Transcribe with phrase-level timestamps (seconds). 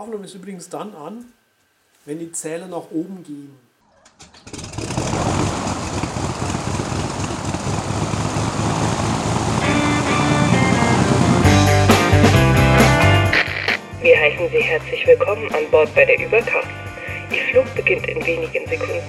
[0.00, 1.26] Aufnahme ist übrigens dann an,
[2.06, 3.54] wenn die Zähler nach oben gehen.
[14.00, 16.66] Wir heißen Sie herzlich willkommen an Bord bei der Übercast.
[17.30, 19.02] Ihr Flug beginnt in wenigen Sekunden.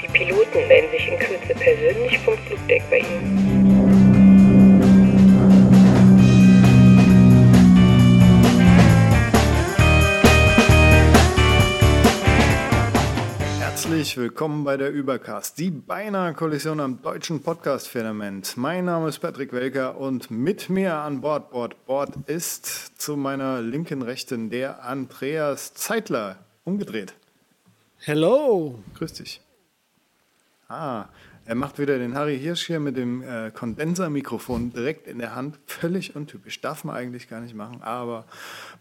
[0.00, 3.59] Die Piloten melden sich in Kürze persönlich vom Flugdeck bei Ihnen.
[14.00, 18.56] Herzlich willkommen bei der Übercast, die beinahe Kollision am deutschen Podcast-Firmament.
[18.56, 22.64] Mein Name ist Patrick Welker und mit mir an Bord, Bord, Bord ist
[22.98, 26.38] zu meiner linken Rechten der Andreas Zeitler.
[26.64, 27.12] Umgedreht.
[27.98, 28.82] Hello!
[28.94, 29.42] Grüß dich.
[30.66, 31.04] Ah,
[31.44, 35.58] er macht wieder den Harry Hirsch hier mit dem äh, Kondensermikrofon direkt in der Hand.
[35.66, 36.58] Völlig untypisch.
[36.62, 38.24] Darf man eigentlich gar nicht machen, aber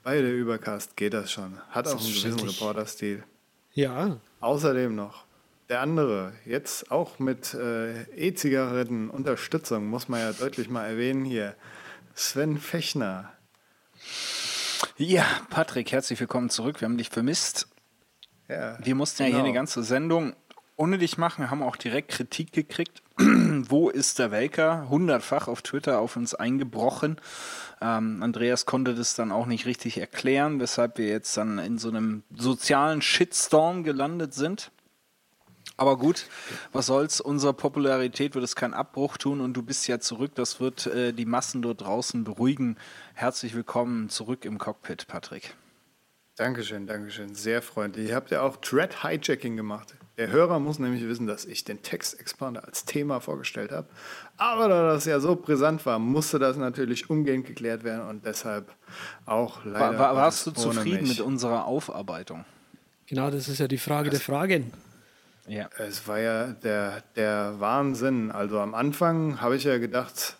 [0.01, 1.59] bei der Übercast geht das schon.
[1.71, 2.39] Hat auch einen gewissen.
[2.39, 3.25] Reporter-Stil.
[3.79, 5.23] Ja, Außerdem noch
[5.69, 11.55] der andere, jetzt auch mit äh, E-Zigaretten Unterstützung, muss man ja deutlich mal erwähnen hier.
[12.13, 13.31] Sven Fechner.
[14.97, 16.81] Ja, Patrick, herzlich willkommen zurück.
[16.81, 17.69] Wir haben dich vermisst.
[18.49, 19.39] Ja, Wir mussten ja genau.
[19.39, 20.35] hier eine ganze Sendung
[20.79, 21.43] ohne dich machen.
[21.43, 23.03] Wir haben auch direkt Kritik gekriegt.
[23.17, 24.87] Wo ist der Welker?
[24.89, 27.17] Hundertfach auf Twitter auf uns eingebrochen.
[27.81, 31.89] Ähm, Andreas konnte das dann auch nicht richtig erklären, weshalb wir jetzt dann in so
[31.89, 34.71] einem sozialen Shitstorm gelandet sind.
[35.75, 36.27] Aber gut,
[36.71, 37.19] was soll's?
[37.19, 40.31] Unserer Popularität wird es keinen Abbruch tun und du bist ja zurück.
[40.35, 42.77] Das wird äh, die Massen dort draußen beruhigen.
[43.15, 45.55] Herzlich willkommen zurück im Cockpit, Patrick.
[46.37, 47.35] Dankeschön, Dankeschön.
[47.35, 48.09] Sehr freundlich.
[48.09, 49.98] Ihr habt ja auch Thread Hijacking gemacht.
[50.19, 53.87] Der Hörer muss nämlich wissen, dass ich den Textexpander als Thema vorgestellt habe.
[54.35, 58.69] Aber da das ja so brisant war, musste das natürlich umgehend geklärt werden und deshalb
[59.25, 59.97] auch leider.
[59.97, 61.19] War, war, warst du zufrieden mich.
[61.19, 62.43] mit unserer Aufarbeitung?
[63.07, 64.73] genau, das ist ja die Frage der Fragen.
[65.47, 65.69] Ja.
[65.77, 68.29] Es war ja der, der Wahnsinn.
[68.29, 70.35] Also am Anfang habe ich ja gedacht,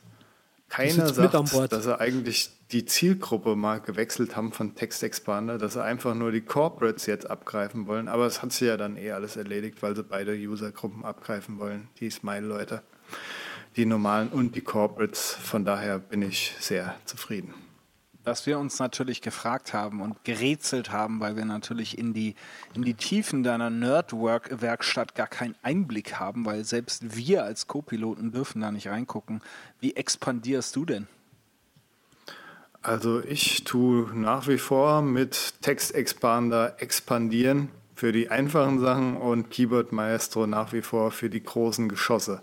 [0.68, 6.14] keiner sagt, dass sie eigentlich die Zielgruppe mal gewechselt haben von TextExpander, dass sie einfach
[6.14, 8.08] nur die Corporates jetzt abgreifen wollen.
[8.08, 11.88] Aber es hat sich ja dann eh alles erledigt, weil sie beide Usergruppen abgreifen wollen.
[12.00, 12.84] Die Smile-Leute,
[13.76, 15.32] die normalen und die Corporates.
[15.32, 17.56] Von daher bin ich sehr zufrieden.
[18.24, 22.36] Was wir uns natürlich gefragt haben und gerätselt haben, weil wir natürlich in die,
[22.76, 28.62] in die Tiefen deiner Nerdwork-Werkstatt gar keinen Einblick haben, weil selbst wir als Co-Piloten dürfen
[28.62, 29.42] da nicht reingucken.
[29.80, 31.08] Wie expandierst du denn?
[32.82, 39.92] Also ich tue nach wie vor mit TextExpander expandieren für die einfachen Sachen und Keyboard
[39.92, 42.42] Maestro nach wie vor für die großen Geschosse.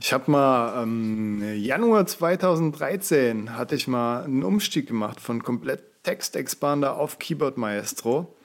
[0.00, 6.96] Ich habe mal ähm, Januar 2013 hatte ich mal einen Umstieg gemacht von komplett TextExpander
[6.96, 8.36] auf Keyboard Maestro.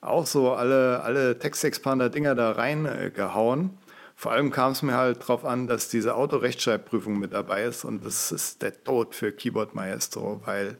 [0.00, 3.70] Auch so alle, alle TextExpander-Dinger da reingehauen.
[4.18, 8.04] Vor allem kam es mir halt darauf an, dass diese Autorechtschreibprüfung mit dabei ist und
[8.04, 10.78] das ist der Tod für Keyboard Maestro, weil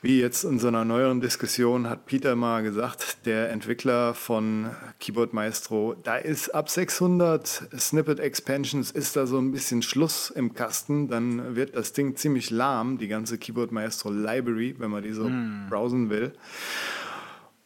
[0.00, 4.70] wie jetzt in so einer neueren Diskussion hat Peter mal gesagt, der Entwickler von
[5.00, 10.54] Keyboard Maestro, da ist ab 600 Snippet Expansions ist da so ein bisschen Schluss im
[10.54, 15.12] Kasten, dann wird das Ding ziemlich lahm, die ganze Keyboard Maestro Library, wenn man die
[15.12, 15.28] so
[15.68, 16.32] browsen will.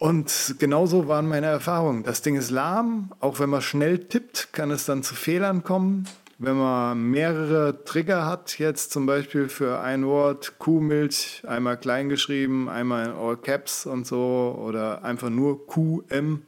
[0.00, 2.05] Und genauso waren meine Erfahrungen.
[2.05, 6.09] Das Ding ist lahm, auch wenn man schnell tippt, kann es dann zu Fehlern kommen.
[6.38, 12.71] Wenn man mehrere Trigger hat, jetzt zum Beispiel für ein Wort Kuhmilch, einmal klein geschrieben,
[12.71, 16.44] einmal in All Caps und so, oder einfach nur QM,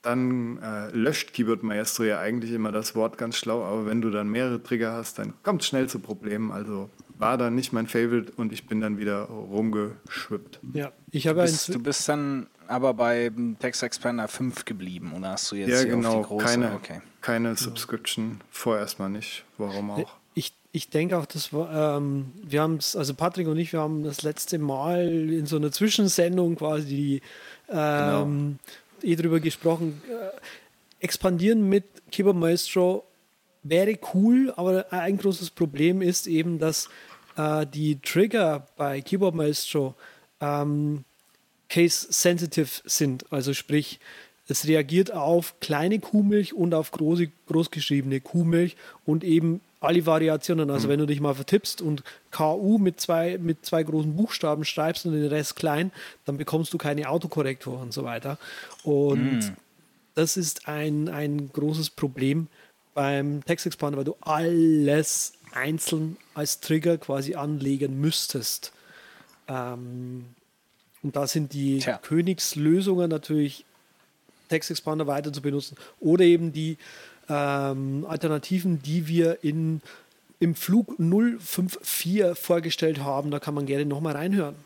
[0.00, 4.08] dann äh, löscht Keyboard Maestro ja eigentlich immer das Wort ganz schlau, aber wenn du
[4.08, 6.50] dann mehrere Trigger hast, dann kommt es schnell zu Problemen.
[6.52, 10.60] Also war dann nicht mein Favorite und ich bin dann wieder rumgeschwippt.
[10.74, 15.30] Ja, ich habe ja Bist, du bist dann aber bei Text Expander 5 geblieben oder
[15.30, 16.14] hast du jetzt Ja, hier genau.
[16.20, 16.44] auf die große?
[16.44, 17.00] Keine, Okay.
[17.20, 18.40] keine Subscription.
[18.50, 19.44] Vorerst mal nicht.
[19.58, 20.16] Warum auch?
[20.34, 23.80] Ich, ich denke auch, das war, ähm, wir haben es, also Patrick und ich, wir
[23.80, 27.22] haben das letzte Mal in so einer Zwischensendung quasi die,
[27.70, 28.58] ähm,
[29.02, 30.02] eh drüber gesprochen.
[30.10, 30.36] Äh,
[31.04, 33.04] expandieren mit Keyboard Maestro
[33.62, 36.88] wäre cool, aber ein großes Problem ist eben, dass
[37.36, 39.94] äh, die Trigger bei Keyboard Maestro
[40.40, 41.04] ähm,
[41.68, 43.24] case-sensitive sind.
[43.32, 43.98] Also sprich,
[44.48, 50.70] es reagiert auf kleine Kuhmilch und auf große, großgeschriebene Kuhmilch und eben alle Variationen.
[50.70, 55.06] Also wenn du dich mal vertippst und KU mit zwei, mit zwei großen Buchstaben schreibst
[55.06, 55.92] und den Rest klein,
[56.24, 58.38] dann bekommst du keine Autokorrektur und so weiter.
[58.84, 59.52] Und
[60.14, 62.46] das ist ein, ein großes Problem
[62.94, 68.72] beim Text Expander, weil du alles einzeln als Trigger quasi anlegen müsstest.
[69.48, 70.26] Ähm,
[71.02, 71.98] Und da sind die Tja.
[71.98, 73.64] Königslösungen natürlich
[74.48, 76.78] Text Expander weiter zu benutzen oder eben die
[77.28, 79.80] ähm, Alternativen, die wir in,
[80.40, 83.30] im Flug 054 vorgestellt haben.
[83.30, 84.56] Da kann man gerne nochmal reinhören.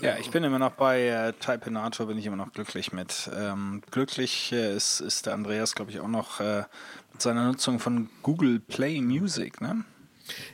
[0.00, 3.30] Ja, ich bin immer noch bei äh, Typeinator, bin ich immer noch glücklich mit.
[3.36, 6.64] Ähm, glücklich äh, ist, ist der Andreas, glaube ich, auch noch äh,
[7.12, 9.84] mit seiner Nutzung von Google Play Music, ne?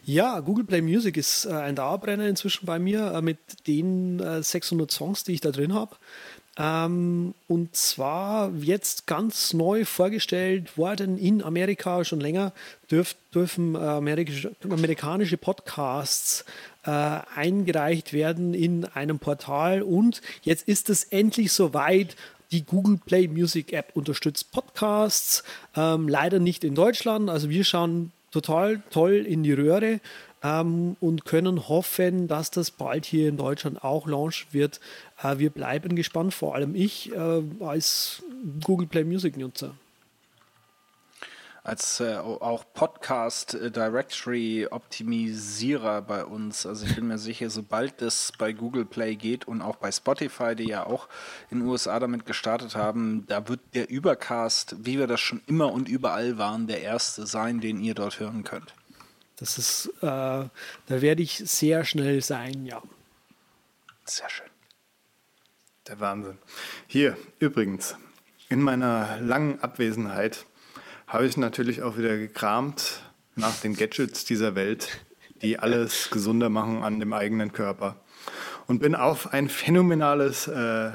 [0.04, 4.42] Ja, Google Play Music ist äh, ein Dauerbrenner inzwischen bei mir äh, mit den äh,
[4.42, 5.96] 600 Songs, die ich da drin habe.
[6.60, 12.52] Ähm, und zwar jetzt ganz neu vorgestellt worden in Amerika schon länger,
[12.90, 16.44] dürf, dürfen äh, amerikanische, amerikanische Podcasts
[16.88, 19.82] äh, eingereicht werden in einem Portal.
[19.82, 22.17] Und jetzt ist es endlich soweit.
[22.50, 25.44] Die Google Play Music App unterstützt Podcasts,
[25.76, 27.29] ähm, leider nicht in Deutschland.
[27.29, 30.00] Also wir schauen total toll in die Röhre
[30.43, 34.81] ähm, und können hoffen, dass das bald hier in Deutschland auch launchen wird.
[35.23, 38.23] Äh, wir bleiben gespannt, vor allem ich äh, als
[38.64, 39.75] Google Play Music Nutzer.
[41.69, 46.65] Als äh, auch Podcast äh, Directory Optimisierer bei uns.
[46.65, 50.56] Also ich bin mir sicher, sobald das bei Google Play geht und auch bei Spotify,
[50.56, 51.11] die ja auch
[51.50, 55.70] in den USA damit gestartet haben, da wird der Übercast, wie wir das schon immer
[55.70, 58.73] und überall waren, der erste sein, den ihr dort hören könnt.
[59.37, 60.50] Das ist, äh, da
[60.88, 62.81] werde ich sehr schnell sein, ja.
[64.06, 64.49] Sehr schön.
[65.87, 66.38] Der Wahnsinn.
[66.87, 67.94] Hier, übrigens,
[68.49, 70.47] in meiner langen Abwesenheit
[71.08, 73.02] habe ich natürlich auch wieder gekramt
[73.34, 75.00] nach den Gadgets dieser Welt,
[75.40, 77.96] die alles gesunder machen an dem eigenen Körper.
[78.66, 80.90] Und bin auf ein phänomenales äh,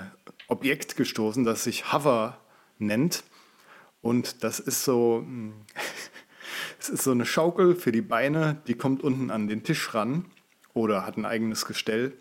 [0.48, 2.38] Objekt gestoßen, das sich Hover
[2.77, 3.24] nennt.
[4.01, 5.54] Und das ist so, hm,
[6.80, 10.25] es ist so eine Schaukel für die Beine, die kommt unten an den Tisch ran
[10.75, 12.13] oder hat ein eigenes Gestell.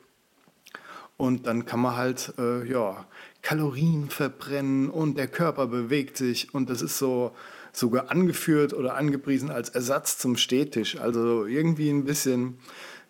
[1.18, 3.06] Und dann kann man halt, äh, ja,
[3.42, 6.54] Kalorien verbrennen und der Körper bewegt sich.
[6.54, 7.32] Und das ist so
[7.72, 10.98] sogar angeführt oder angepriesen als Ersatz zum Stehtisch.
[10.98, 12.58] Also irgendwie ein bisschen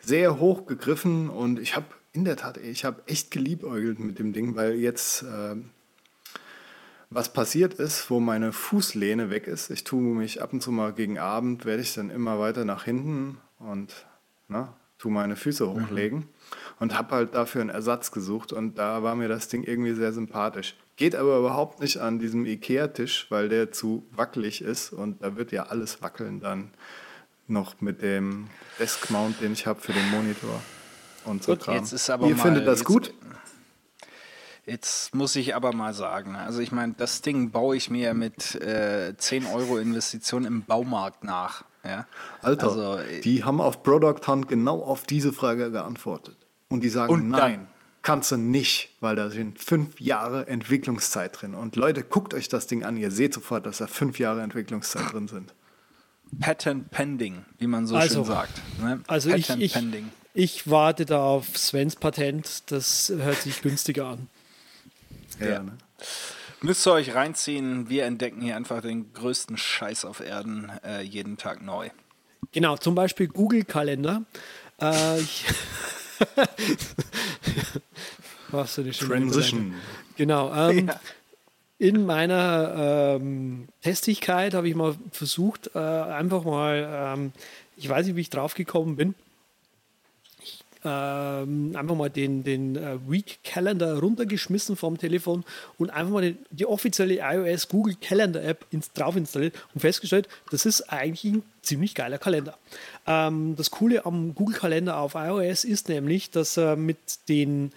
[0.00, 1.29] sehr hoch gegriffen.
[1.29, 5.23] Und ich habe in der Tat, ich habe echt geliebäugelt mit dem Ding, weil jetzt
[5.23, 5.56] äh,
[7.14, 9.70] was passiert ist, wo meine Fußlehne weg ist.
[9.70, 12.85] Ich tue mich ab und zu mal gegen Abend, werde ich dann immer weiter nach
[12.85, 14.06] hinten und
[14.49, 14.69] ne,
[14.99, 16.29] tue meine Füße hochlegen
[16.79, 20.12] und habe halt dafür einen Ersatz gesucht und da war mir das Ding irgendwie sehr
[20.12, 20.76] sympathisch.
[21.02, 25.50] Geht aber überhaupt nicht an diesem Ikea-Tisch, weil der zu wackelig ist und da wird
[25.50, 26.70] ja alles wackeln dann
[27.49, 28.46] noch mit dem
[28.78, 30.62] Desk-Mount, den ich habe für den Monitor
[31.25, 31.75] und so Gut, Kram.
[31.75, 33.12] jetzt ist aber Ihr mal- findet das jetzt- gut?
[34.64, 38.55] Jetzt muss ich aber mal sagen, also ich meine, das Ding baue ich mir mit
[38.60, 41.64] äh, 10 Euro Investition im Baumarkt nach.
[41.84, 42.06] Ja?
[42.43, 46.37] Alter, Also, äh, die haben auf Product Hunt genau auf diese Frage geantwortet.
[46.69, 47.66] Und die sagen, Und dann- nein,
[48.02, 51.54] kannst du nicht, weil da sind fünf Jahre Entwicklungszeit drin.
[51.54, 55.12] Und Leute, guckt euch das Ding an, ihr seht sofort, dass da fünf Jahre Entwicklungszeit
[55.12, 55.54] drin sind.
[56.40, 58.60] Patent pending, wie man so Also- schön sagt.
[58.81, 59.00] Ne?
[59.06, 60.08] Also ich, Patent ich, pending.
[60.34, 62.70] ich warte da auf Svens Patent.
[62.70, 64.28] Das hört sich günstiger an.
[65.40, 65.62] Ja.
[65.62, 65.76] ne?
[66.62, 71.37] Müsst ihr euch reinziehen, wir entdecken hier einfach den größten Scheiß auf Erden äh, jeden
[71.37, 71.90] Tag neu.
[72.52, 74.22] Genau, zum Beispiel Google Kalender.
[74.78, 75.20] Äh,
[78.50, 79.74] Was für eine schöne Transition.
[80.16, 80.70] Genau.
[80.70, 80.91] Ähm,
[81.79, 87.32] In meiner ähm, Testigkeit habe ich mal versucht, äh, einfach mal, ähm,
[87.76, 89.17] ich weiß nicht, wie ich drauf gekommen bin,
[90.84, 95.44] ähm, einfach mal den, den äh, Week Calendar runtergeschmissen vom Telefon
[95.79, 100.29] und einfach mal die, die offizielle iOS Google Calendar App ins, drauf installiert und festgestellt,
[100.51, 102.58] das ist eigentlich ein ziemlich geiler Kalender.
[103.06, 106.98] Ähm, das Coole am Google Kalender auf iOS ist nämlich, dass er mit
[107.29, 107.72] den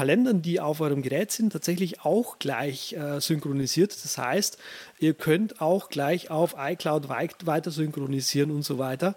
[0.00, 3.92] Kalendern, die auf eurem Gerät sind, tatsächlich auch gleich äh, synchronisiert.
[4.02, 4.56] Das heißt,
[4.98, 9.14] ihr könnt auch gleich auf iCloud wei- weiter synchronisieren und so weiter.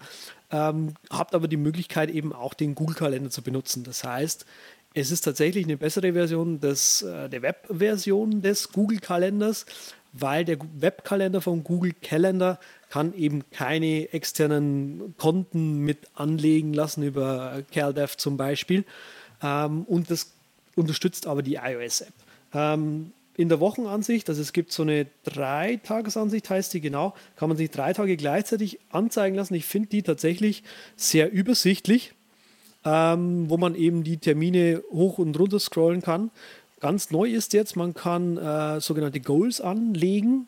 [0.52, 3.86] Ähm, habt aber die Möglichkeit eben auch den Google-Kalender zu benutzen.
[3.86, 4.46] Das heißt,
[4.94, 9.66] es ist tatsächlich eine bessere Version des, äh, der Web-Version des Google-Kalenders,
[10.12, 12.60] weil der Webkalender vom Google Calendar
[12.90, 18.84] kann eben keine externen Konten mit anlegen lassen über CalDev zum Beispiel.
[19.42, 20.34] Ähm, und das
[20.76, 22.14] unterstützt aber die iOS-App.
[22.54, 27.58] Ähm, in der Wochenansicht, also es gibt so eine Dreitagesansicht, heißt die genau, kann man
[27.58, 29.56] sich drei Tage gleichzeitig anzeigen lassen.
[29.56, 30.64] Ich finde die tatsächlich
[30.96, 32.14] sehr übersichtlich,
[32.86, 36.30] ähm, wo man eben die Termine hoch und runter scrollen kann.
[36.80, 40.48] Ganz neu ist jetzt, man kann äh, sogenannte Goals anlegen,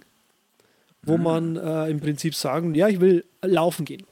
[1.02, 4.04] wo man äh, im Prinzip sagen, ja, ich will laufen gehen.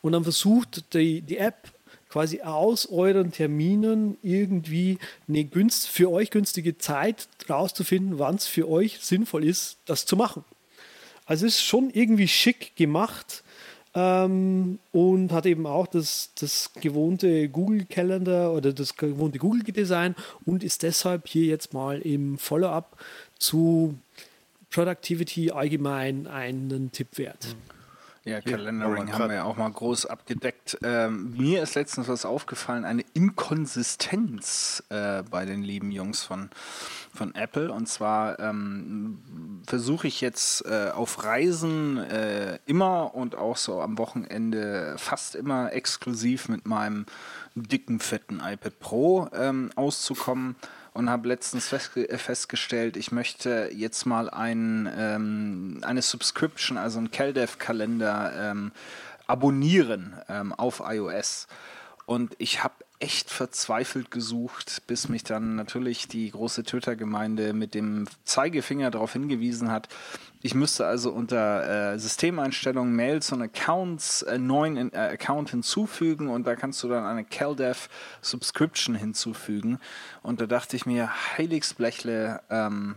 [0.00, 1.73] Und dann versucht die, die App
[2.14, 8.68] quasi aus euren Terminen irgendwie eine günst, für euch günstige Zeit rauszufinden, wann es für
[8.68, 10.44] euch sinnvoll ist, das zu machen.
[11.26, 13.42] Also es ist schon irgendwie schick gemacht
[13.96, 20.14] ähm, und hat eben auch das, das gewohnte Google Calendar oder das gewohnte Google Design
[20.44, 22.96] und ist deshalb hier jetzt mal im Follow-up
[23.40, 23.98] zu
[24.70, 27.56] Productivity allgemein einen Tipp wert.
[28.26, 30.78] Ja, Calendaring haben wir ja auch mal groß abgedeckt.
[30.82, 36.48] Ähm, mir ist letztens was aufgefallen, eine Inkonsistenz äh, bei den lieben Jungs von,
[37.14, 37.70] von Apple.
[37.70, 39.18] Und zwar ähm,
[39.66, 45.74] versuche ich jetzt äh, auf Reisen äh, immer und auch so am Wochenende fast immer
[45.74, 47.04] exklusiv mit meinem
[47.54, 50.56] dicken, fetten iPad Pro ähm, auszukommen
[50.94, 57.10] und habe letztens äh, festgestellt, ich möchte jetzt mal ein, ähm, eine Subscription, also einen
[57.10, 58.72] CalDev-Kalender ähm,
[59.26, 61.48] abonnieren ähm, auf iOS.
[62.06, 68.06] Und ich habe echt verzweifelt gesucht, bis mich dann natürlich die große Tötergemeinde mit dem
[68.24, 69.88] Zeigefinger darauf hingewiesen hat.
[70.46, 76.46] Ich müsste also unter äh, Systemeinstellungen, Mails und Accounts äh, neuen äh, Account hinzufügen und
[76.46, 77.88] da kannst du dann eine CalDev
[78.20, 79.78] Subscription hinzufügen.
[80.22, 81.08] Und da dachte ich mir,
[81.38, 82.96] Heiligsblechle, ähm,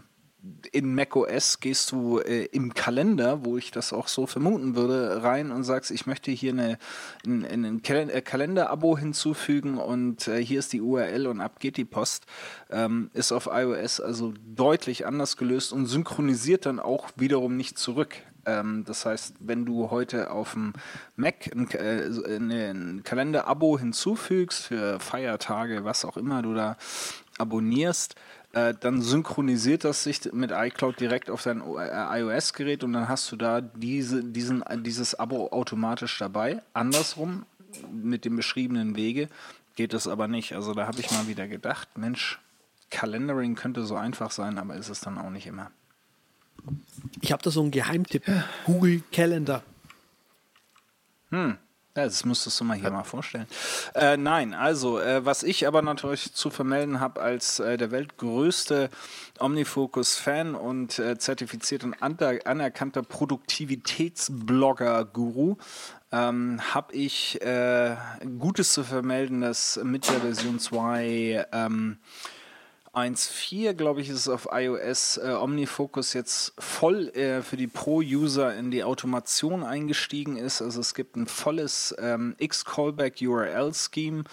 [0.72, 5.52] in macOS gehst du äh, im Kalender, wo ich das auch so vermuten würde, rein
[5.52, 6.78] und sagst, ich möchte hier eine,
[7.26, 11.86] ein, ein äh, Kalender-Abo hinzufügen und äh, hier ist die URL und ab geht die
[11.86, 12.26] Post.
[12.70, 18.16] Ähm, ist auf iOS also deutlich anders gelöst und synchronisiert dann auch wiederum nicht zurück.
[18.48, 20.74] Ähm, das heißt, wenn du heute auf dem
[21.16, 26.78] Mac ein, äh, ein Kalender-Abo hinzufügst für Feiertage, was auch immer du da
[27.38, 28.16] abonnierst,
[28.58, 33.32] äh, dann synchronisiert das sich mit iCloud direkt auf dein äh, iOS-Gerät und dann hast
[33.32, 36.64] du da diese, diesen, dieses Abo automatisch dabei.
[36.74, 37.46] Andersrum,
[37.92, 39.30] mit dem beschriebenen Wege,
[39.76, 40.54] geht das aber nicht.
[40.54, 42.40] Also da habe ich mal wieder gedacht, Mensch,
[42.90, 45.70] Calendaring könnte so einfach sein, aber ist es dann auch nicht immer.
[47.22, 48.24] Ich habe da so einen Geheimtipp.
[48.66, 49.62] Google Calendar.
[51.30, 51.58] Hm.
[51.98, 53.48] Ja, das müsstest du mal hier mal vorstellen.
[53.96, 58.92] Äh, nein, also, äh, was ich aber natürlich zu vermelden habe als äh, der weltgrößte
[59.40, 65.56] Omnifocus-Fan und äh, zertifiziert und anerkannter Produktivitätsblogger-Guru,
[66.12, 67.96] ähm, habe ich äh,
[68.38, 71.98] Gutes zu vermelden, dass mit der Version 2 ähm,
[72.98, 78.56] 1.4, glaube ich, ist es auf iOS äh, OmniFocus jetzt voll äh, für die Pro-User
[78.56, 80.64] in die Automation eingestiegen ist.
[80.64, 84.24] Also es gibt ein volles ähm, X-Callback-URL-Scheme,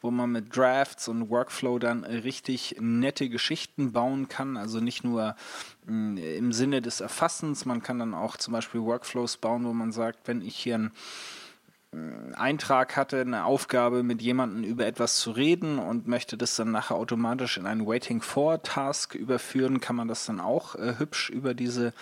[0.00, 4.56] wo man mit Drafts und Workflow dann richtig nette Geschichten bauen kann.
[4.56, 5.36] Also nicht nur
[5.84, 9.92] mh, im Sinne des Erfassens, man kann dann auch zum Beispiel Workflows bauen, wo man
[9.92, 10.92] sagt, wenn ich hier ein
[12.34, 16.96] Eintrag hatte, eine Aufgabe, mit jemandem über etwas zu reden und möchte das dann nachher
[16.96, 21.54] automatisch in einen Waiting for Task überführen, kann man das dann auch äh, hübsch über
[21.54, 21.92] diese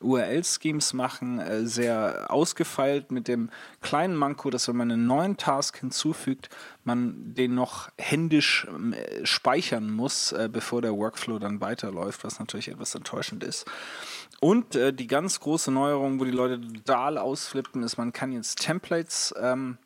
[0.00, 5.78] URL-Schemes machen, äh, sehr ausgefeilt mit dem kleinen Manko, dass wenn man einen neuen Task
[5.78, 6.48] hinzufügt,
[6.84, 12.68] man den noch händisch äh, speichern muss, äh, bevor der Workflow dann weiterläuft, was natürlich
[12.68, 13.66] etwas enttäuschend ist.
[14.40, 18.58] Und äh, die ganz große Neuerung, wo die Leute total ausflippen, ist, man kann jetzt
[18.60, 19.76] Templates ähm,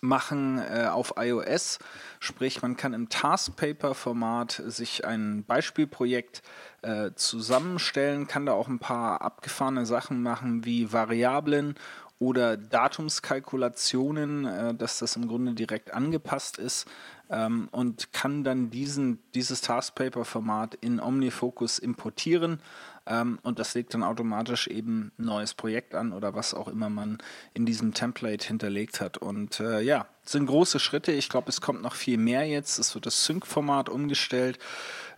[0.00, 1.78] machen äh, auf iOS.
[2.18, 6.42] Sprich, man kann im Taskpaper-Format sich ein Beispielprojekt
[6.82, 11.76] äh, zusammenstellen, kann da auch ein paar abgefahrene Sachen machen wie Variablen
[12.22, 16.86] oder Datumskalkulationen, äh, dass das im Grunde direkt angepasst ist
[17.30, 22.60] ähm, und kann dann diesen, dieses Taskpaper-Format in OmniFocus importieren
[23.06, 26.88] ähm, und das legt dann automatisch eben ein neues Projekt an oder was auch immer
[26.88, 27.18] man
[27.54, 29.18] in diesem Template hinterlegt hat.
[29.18, 31.10] Und äh, ja, sind große Schritte.
[31.10, 32.78] Ich glaube, es kommt noch viel mehr jetzt.
[32.78, 34.58] Es wird das Sync-Format umgestellt.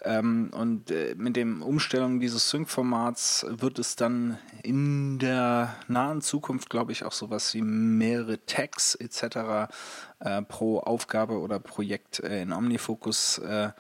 [0.05, 6.69] Ähm, und äh, mit dem Umstellung dieses Sync-Formats wird es dann in der nahen Zukunft,
[6.69, 9.71] glaube ich, auch sowas wie mehrere Tags etc.
[10.21, 13.71] Äh, pro Aufgabe oder Projekt äh, in OmniFocus äh,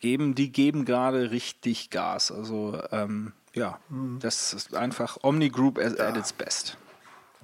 [0.00, 0.34] geben.
[0.34, 2.32] Die geben gerade richtig Gas.
[2.32, 4.18] Also ähm, ja, mhm.
[4.20, 6.78] das ist einfach Omni Group at, at its best.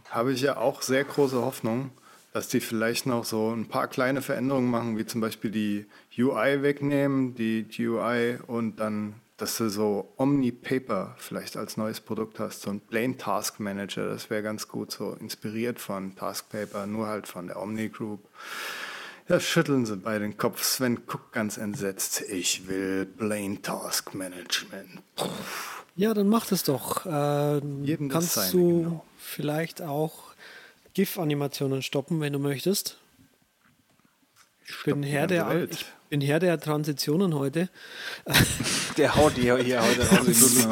[0.09, 1.90] Habe ich ja auch sehr große Hoffnung,
[2.32, 5.87] dass die vielleicht noch so ein paar kleine Veränderungen machen, wie zum Beispiel die
[6.23, 12.39] UI wegnehmen, die GUI und dann, dass du so Omni Paper vielleicht als neues Produkt
[12.39, 16.87] hast, so ein Plain Task Manager, das wäre ganz gut, so inspiriert von Task Paper,
[16.87, 18.21] nur halt von der Omni Group.
[19.29, 20.65] Da schütteln sie bei den Kopf.
[20.65, 22.21] Sven guckt ganz entsetzt.
[22.23, 25.03] Ich will Plain Task Management.
[25.95, 27.07] Ja, dann mach das doch.
[27.07, 27.61] Äh,
[28.09, 29.05] kannst seine, du genau.
[29.19, 30.33] vielleicht auch
[30.95, 32.99] GIF-Animationen stoppen, wenn du möchtest?
[34.67, 37.69] Ich bin, Herr der, ich bin Herr der Transitionen heute.
[38.97, 40.67] Der haut hier, hier heute raus.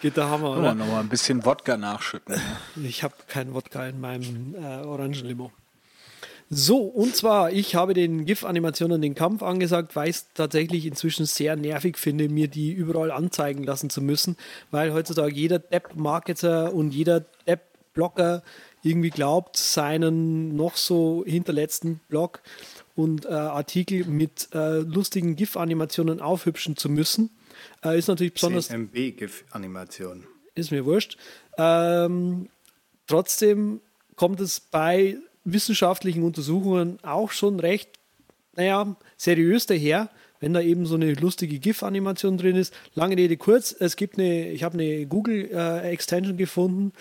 [0.00, 0.74] Geht der Hammer, oder?
[0.74, 2.34] noch mal ein bisschen Wodka nachschütten.
[2.82, 5.52] Ich habe keinen Wodka in meinem äh, Orangenlimo.
[6.48, 11.26] So, und zwar, ich habe den GIF-Animationen den Kampf angesagt, weil ich es tatsächlich inzwischen
[11.26, 14.36] sehr nervig finde, mir die überall anzeigen lassen zu müssen,
[14.70, 18.42] weil heutzutage jeder Depp-Marketer und jeder Depp-Blogger
[18.82, 22.40] irgendwie glaubt, seinen noch so hinterletzten Blog
[22.94, 27.30] und äh, Artikel mit äh, lustigen GIF-Animationen aufhübschen zu müssen.
[27.84, 28.68] Äh, ist natürlich besonders.
[28.68, 30.26] 10 MB GIF-Animation.
[30.54, 31.16] Ist mir wurscht.
[31.56, 32.48] Ähm,
[33.06, 33.80] trotzdem
[34.16, 37.90] kommt es bei wissenschaftlichen Untersuchungen auch schon recht,
[38.54, 42.74] naja, seriös daher, wenn da eben so eine lustige GIF-Animation drin ist.
[42.94, 46.92] Lange Rede kurz, es gibt eine, ich habe eine Google-Extension äh, gefunden,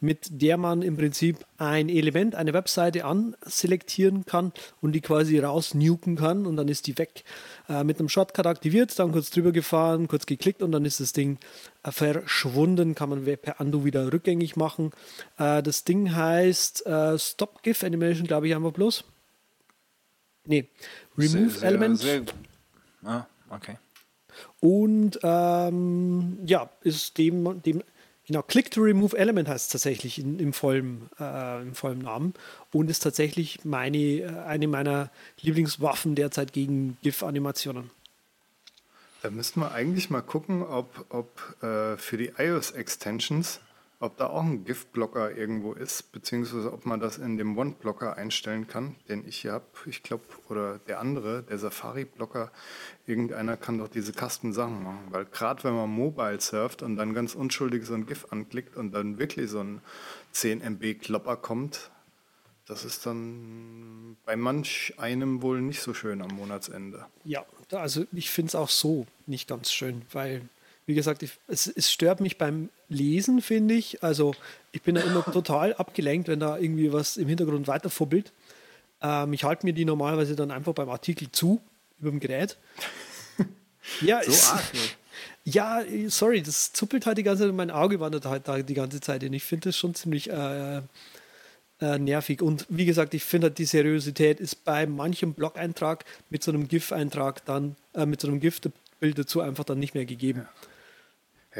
[0.00, 6.16] mit der man im Prinzip ein Element, eine Webseite anselektieren kann und die quasi rausnuken
[6.16, 7.24] kann und dann ist die weg.
[7.68, 11.12] Äh, mit einem Shortcut aktiviert, dann kurz drüber gefahren, kurz geklickt und dann ist das
[11.12, 11.38] Ding
[11.84, 14.90] äh, verschwunden, kann man per Undo wieder rückgängig machen.
[15.38, 19.04] Äh, das Ding heißt äh, Stop GIF Animation, glaube ich, einfach bloß.
[20.46, 20.68] Nee,
[21.16, 21.98] Remove sehr, Element.
[21.98, 22.22] Sehr,
[23.04, 23.76] Ah, okay.
[24.60, 27.82] Und ähm, ja, ist dem, dem
[28.26, 32.34] genau, Click to Remove Element heißt es tatsächlich in, im, vollen, äh, im vollen Namen
[32.72, 37.90] und ist tatsächlich meine, äh, eine meiner Lieblingswaffen derzeit gegen GIF-Animationen.
[39.22, 43.60] Da müssten wir eigentlich mal gucken, ob, ob äh, für die iOS-Extensions
[44.00, 48.68] ob da auch ein GIF-Blocker irgendwo ist, beziehungsweise ob man das in dem One-Blocker einstellen
[48.68, 49.64] kann, den ich hier habe.
[49.86, 52.52] Ich glaube, oder der andere, der Safari-Blocker,
[53.06, 55.08] irgendeiner kann doch diese Kasten-Sachen machen.
[55.10, 58.92] Weil gerade wenn man mobile surft und dann ganz unschuldig so ein GIF anklickt und
[58.92, 59.80] dann wirklich so ein
[60.30, 61.90] 10 MB Klopper kommt,
[62.66, 67.06] das ist dann bei manch einem wohl nicht so schön am Monatsende.
[67.24, 70.42] Ja, also ich finde es auch so nicht ganz schön, weil
[70.88, 74.02] wie gesagt, ich, es, es, stört mich beim Lesen, finde ich.
[74.02, 74.34] Also
[74.72, 78.32] ich bin da immer total abgelenkt, wenn da irgendwie was im Hintergrund weiterfubbelt.
[79.02, 81.60] Ähm, ich halte mir die normalerweise dann einfach beim Artikel zu,
[82.00, 82.56] über dem Gerät.
[84.02, 84.52] Ja, so es,
[85.44, 89.00] ja, sorry, das zuppelt halt die ganze Zeit, mein Auge wandert halt da die ganze
[89.00, 90.82] Zeit und ich finde das schon ziemlich äh,
[91.80, 92.42] äh, nervig.
[92.42, 96.68] Und wie gesagt, ich finde halt die Seriosität ist bei manchem Blog-Eintrag mit so einem
[96.68, 100.40] GIF-Eintrag dann, äh, mit so einem GIF-Bild dazu einfach dann nicht mehr gegeben.
[100.40, 100.68] Ja.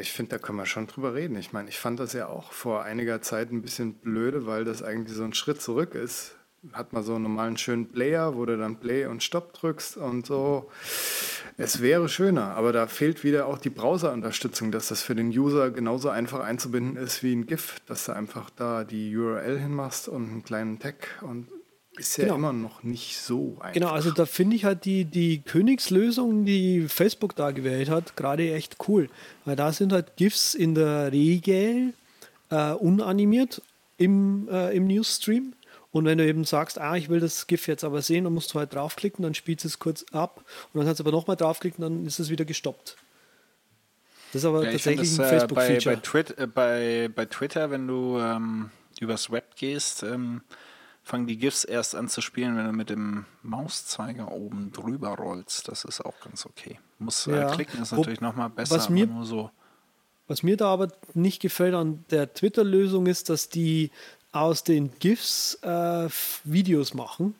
[0.01, 1.37] Ich finde, da können wir schon drüber reden.
[1.37, 4.83] Ich meine, ich fand das ja auch vor einiger Zeit ein bisschen blöde, weil das
[4.83, 6.35] eigentlich so ein Schritt zurück ist.
[6.73, 10.27] Hat man so einen normalen schönen Player, wo du dann Play und Stop drückst und
[10.27, 10.71] so.
[11.57, 15.71] Es wäre schöner, aber da fehlt wieder auch die Browser-Unterstützung, dass das für den User
[15.71, 20.29] genauso einfach einzubinden ist wie ein GIF, dass du einfach da die URL hinmachst und
[20.29, 21.49] einen kleinen Tag und
[21.99, 22.37] ist ja genau.
[22.37, 23.73] immer noch nicht so einfach.
[23.73, 28.53] Genau, also da finde ich halt die, die Königslösung, die Facebook da gewählt hat, gerade
[28.53, 29.09] echt cool.
[29.45, 31.95] Weil da sind halt GIFs in der Regel
[32.51, 33.63] äh, unanimiert
[33.97, 35.55] im, äh, im Newsstream.
[35.91, 38.53] Und wenn du eben sagst, ah, ich will das GIF jetzt aber sehen, dann musst
[38.53, 41.37] du halt draufklicken, dann spielst du es kurz ab und dann kannst du aber nochmal
[41.37, 42.97] draufklicken, dann ist es wieder gestoppt.
[44.33, 45.97] Das ist aber ja, tatsächlich das, ein Facebook-Feature.
[45.97, 50.43] Bei, bei, äh, bei, bei, Twitter, wenn du ähm, übers Web gehst, ähm,
[51.09, 55.67] fangen die GIFs erst an zu spielen, wenn du mit dem Mauszeiger oben drüber rollst.
[55.69, 56.79] Das ist auch ganz okay.
[56.99, 57.51] Muss äh, ja.
[57.51, 59.51] klicken, ist natürlich nochmal besser, was mir, nur so.
[60.27, 63.91] Was mir da aber nicht gefällt an der Twitter-Lösung ist, dass die
[64.33, 66.09] aus den GIFs äh,
[66.45, 67.35] Videos machen.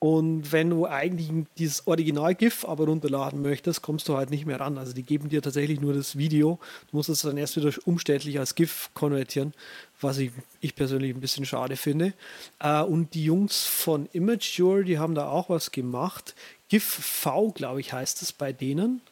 [0.00, 4.78] Und wenn du eigentlich dieses Original-GIF aber runterladen möchtest, kommst du halt nicht mehr ran.
[4.78, 6.58] Also die geben dir tatsächlich nur das Video.
[6.90, 9.52] Du musst es dann erst wieder umständlich als GIF konvertieren,
[10.00, 10.32] was ich,
[10.62, 12.14] ich persönlich ein bisschen schade finde.
[12.60, 16.34] Äh, und die Jungs von Imagure, die haben da auch was gemacht.
[16.70, 19.02] GIF V, glaube ich, heißt es bei denen.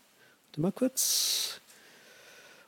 [0.46, 1.61] Warte mal kurz.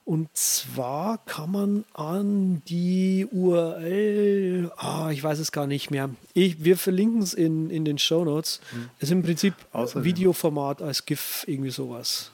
[0.05, 6.11] Und zwar kann man an die URL, ah, ich weiß es gar nicht mehr.
[6.35, 8.61] Ich, wir verlinken es in, in den Show Notes.
[8.73, 8.91] Mhm.
[8.99, 10.05] Es ist im Prinzip Außerdem.
[10.05, 12.33] Videoformat als GIF, irgendwie sowas.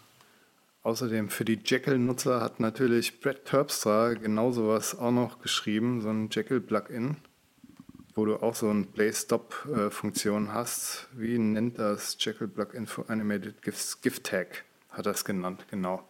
[0.86, 6.28] Außerdem für die Jekyll-Nutzer hat natürlich Brett Terpstra genau sowas auch noch geschrieben, so ein
[6.30, 7.16] Jekyll-Plugin,
[8.14, 11.08] wo du auch so eine Play-Stop-Funktion hast.
[11.16, 14.00] Wie nennt das Jekyll-Plugin for Animated GIFs?
[14.00, 16.04] GIF-Tag hat das genannt, genau.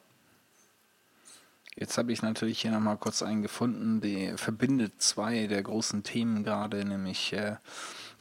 [1.79, 6.43] Jetzt habe ich natürlich hier nochmal kurz einen gefunden, der verbindet zwei der großen Themen
[6.43, 7.57] gerade, nämlich äh,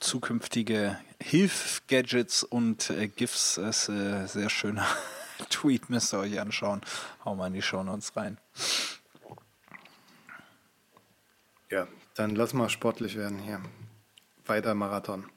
[0.02, 3.56] zukünftige Hilf-Gadgets und äh, GIFs.
[3.56, 4.86] Das ist äh, sehr schöner
[5.50, 6.82] Tweet, müsst ihr euch anschauen.
[7.24, 8.38] Hau mal in die Shownotes rein.
[11.72, 13.62] Ja, dann lass mal sportlich werden hier.
[14.46, 15.30] Weiter Marathon.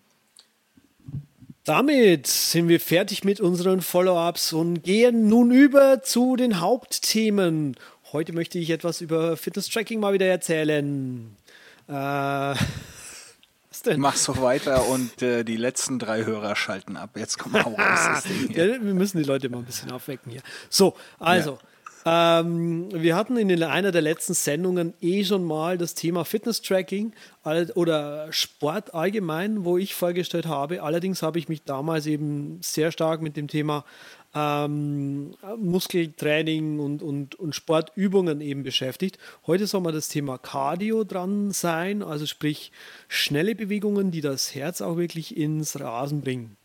[1.68, 7.76] Damit sind wir fertig mit unseren Follow-ups und gehen nun über zu den Hauptthemen.
[8.12, 11.36] Heute möchte ich etwas über Fitness-Tracking mal wieder erzählen.
[11.88, 12.56] Äh, was
[13.84, 14.00] denn?
[14.00, 17.10] Mach so weiter und äh, die letzten drei Hörer schalten ab.
[17.16, 18.24] Jetzt kommen wir raus.
[18.48, 20.42] ja, wir müssen die Leute mal ein bisschen aufwecken hier.
[20.70, 21.52] So, also.
[21.52, 21.58] Ja.
[22.40, 27.12] Ähm, wir hatten in einer der letzten Sendungen eh schon mal das Thema Fitness-Tracking
[27.74, 30.82] oder Sport allgemein, wo ich vorgestellt habe.
[30.82, 33.84] Allerdings habe ich mich damals eben sehr stark mit dem Thema
[34.38, 39.18] ähm, Muskeltraining und, und, und Sportübungen eben beschäftigt.
[39.46, 42.70] Heute soll mal das Thema Cardio dran sein, also sprich
[43.08, 46.56] schnelle Bewegungen, die das Herz auch wirklich ins Rasen bringen.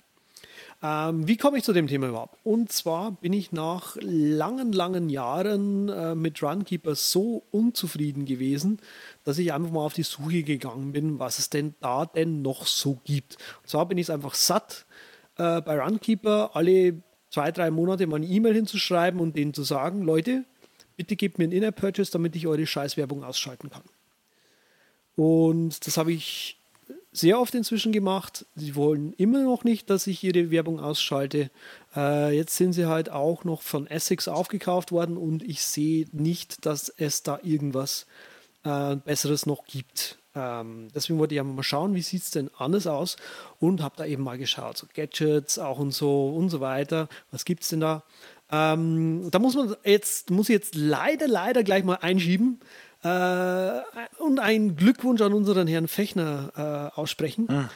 [0.83, 2.37] Ähm, wie komme ich zu dem Thema überhaupt?
[2.43, 8.79] Und zwar bin ich nach langen, langen Jahren äh, mit Runkeeper so unzufrieden gewesen,
[9.23, 12.67] dass ich einfach mal auf die Suche gegangen bin, was es denn da denn noch
[12.67, 13.37] so gibt.
[13.61, 14.85] Und zwar bin ich es einfach satt,
[15.37, 17.01] äh, bei Runkeeper alle
[17.33, 20.45] zwei, drei Monate mal eine E-Mail hinzuschreiben und denen zu sagen, Leute,
[20.97, 23.81] bitte gebt mir ein In-App-Purchase, damit ich eure Scheißwerbung ausschalten kann.
[25.15, 26.59] Und das habe ich
[27.11, 28.45] sehr oft inzwischen gemacht.
[28.55, 31.49] Sie wollen immer noch nicht, dass ich ihre Werbung ausschalte.
[31.95, 36.67] Äh, jetzt sind sie halt auch noch von Essex aufgekauft worden und ich sehe nicht,
[36.67, 38.05] dass es da irgendwas
[38.63, 40.19] äh, Besseres noch gibt.
[40.35, 43.17] Ähm, deswegen wollte ich einfach mal schauen, wie sieht es denn anders aus
[43.59, 47.07] und habe da eben mal geschaut, so Gadgets auch und so und so weiter.
[47.31, 48.03] Was gibt es denn da?
[48.51, 52.59] Ähm, da muss man jetzt, muss ich jetzt leider, leider gleich mal einschieben.
[53.03, 53.81] Äh,
[54.19, 57.47] und einen Glückwunsch an unseren Herrn Fechner äh, aussprechen.
[57.49, 57.69] Mhm.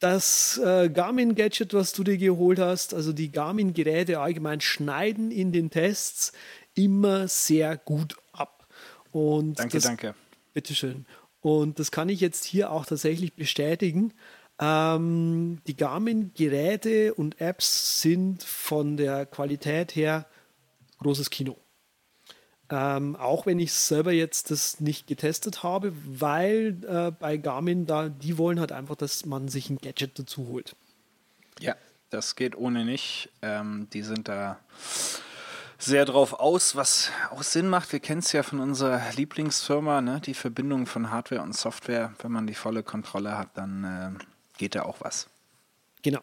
[0.00, 5.70] Das äh, Garmin-Gadget, was du dir geholt hast, also die Garmin-Geräte allgemein, schneiden in den
[5.70, 6.32] Tests
[6.74, 8.66] immer sehr gut ab.
[9.12, 10.14] Und danke, das, danke.
[10.54, 11.06] Bitteschön.
[11.42, 14.14] Und das kann ich jetzt hier auch tatsächlich bestätigen.
[14.60, 20.26] Ähm, die Garmin-Geräte und Apps sind von der Qualität her
[20.98, 21.56] großes Kino.
[22.70, 28.08] Ähm, auch wenn ich selber jetzt das nicht getestet habe, weil äh, bei Garmin da,
[28.08, 30.74] die wollen halt einfach, dass man sich ein Gadget dazu holt.
[31.60, 31.74] Ja,
[32.08, 33.30] das geht ohne nicht.
[33.42, 34.58] Ähm, die sind da
[35.82, 37.92] sehr drauf aus, was auch Sinn macht.
[37.92, 40.20] Wir kennen es ja von unserer Lieblingsfirma, ne?
[40.20, 42.14] die Verbindung von Hardware und Software.
[42.20, 45.28] Wenn man die volle Kontrolle hat, dann äh, geht da auch was.
[46.02, 46.22] Genau.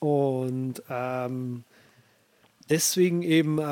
[0.00, 1.64] Und ähm,
[2.68, 3.62] Deswegen eben äh,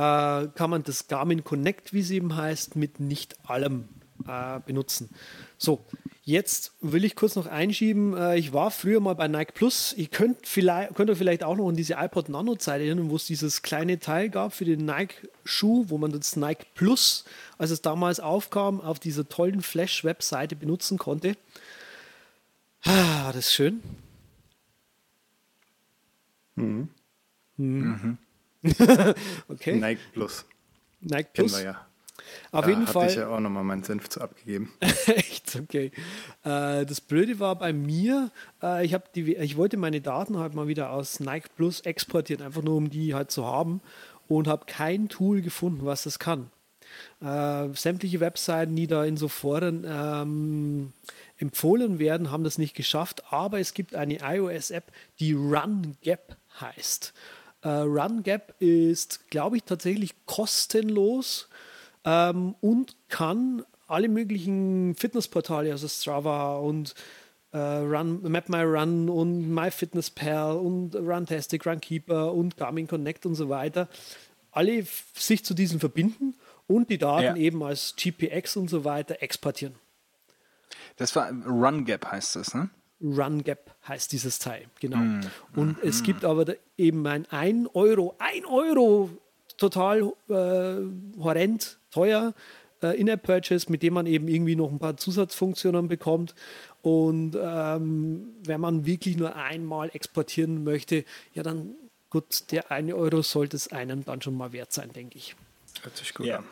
[0.54, 3.88] kann man das Garmin Connect, wie es eben heißt, mit nicht allem
[4.26, 5.10] äh, benutzen.
[5.58, 5.84] So,
[6.24, 8.16] jetzt will ich kurz noch einschieben.
[8.16, 9.92] Äh, ich war früher mal bei Nike Plus.
[9.96, 13.26] Ihr könnt, vielleicht, könnt ihr vielleicht auch noch in diese iPod Nano-Zeit erinnern, wo es
[13.26, 17.24] dieses kleine Teil gab für den Nike-Schuh, wo man das Nike Plus,
[17.58, 21.36] als es damals aufkam, auf dieser tollen Flash-Webseite benutzen konnte.
[22.82, 23.82] Ah, das ist schön.
[26.56, 26.88] Mhm.
[27.56, 28.18] Mhm.
[28.62, 28.68] Mhm.
[29.48, 29.76] okay.
[29.76, 30.44] Nike Plus.
[31.00, 31.52] Nike Plus.
[31.52, 31.86] Kennen wir ja.
[32.52, 33.08] Auf da jeden Fall.
[33.08, 34.72] ich ja auch nochmal meinen Senf zu abgegeben.
[35.06, 35.90] Echt, okay.
[36.44, 38.30] Äh, das Blöde war bei mir,
[38.62, 42.62] äh, ich, die, ich wollte meine Daten halt mal wieder aus Nike Plus exportieren, einfach
[42.62, 43.80] nur um die halt zu haben
[44.28, 46.50] und habe kein Tool gefunden, was das kann.
[47.20, 50.92] Äh, sämtliche Webseiten, die da in so Foren ähm,
[51.38, 57.12] empfohlen werden, haben das nicht geschafft, aber es gibt eine iOS-App, die RunGap heißt.
[57.66, 61.48] RunGap ist, glaube ich, tatsächlich kostenlos
[62.04, 66.94] ähm, und kann alle möglichen Fitnessportale, also Strava und
[67.52, 73.88] äh, Run, MapMyRun und MyFitnessPal und Runtastic, Runkeeper und Garmin Connect und so weiter,
[74.50, 76.34] alle sich zu diesen verbinden
[76.66, 77.36] und die Daten ja.
[77.36, 79.74] eben als GPX und so weiter exportieren.
[80.96, 82.70] Das war RunGap heißt das, ne?
[83.00, 84.96] Run Gap heißt dieses Teil, genau.
[84.96, 85.20] Mm.
[85.56, 85.86] Und mm.
[85.86, 89.10] es gibt aber eben ein 1 Euro, 1 Euro
[89.56, 92.34] total äh, horrend teuer
[92.82, 96.34] äh, In-App-Purchase, mit dem man eben irgendwie noch ein paar Zusatzfunktionen bekommt.
[96.82, 101.74] Und ähm, wenn man wirklich nur einmal exportieren möchte, ja dann
[102.10, 105.34] gut, der 1 Euro sollte es einem dann schon mal wert sein, denke ich.
[105.82, 106.38] Hört sich gut ja.
[106.38, 106.44] an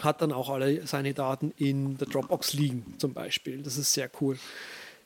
[0.00, 3.62] hat dann auch alle seine Daten in der Dropbox liegen, zum Beispiel.
[3.62, 4.38] Das ist sehr cool.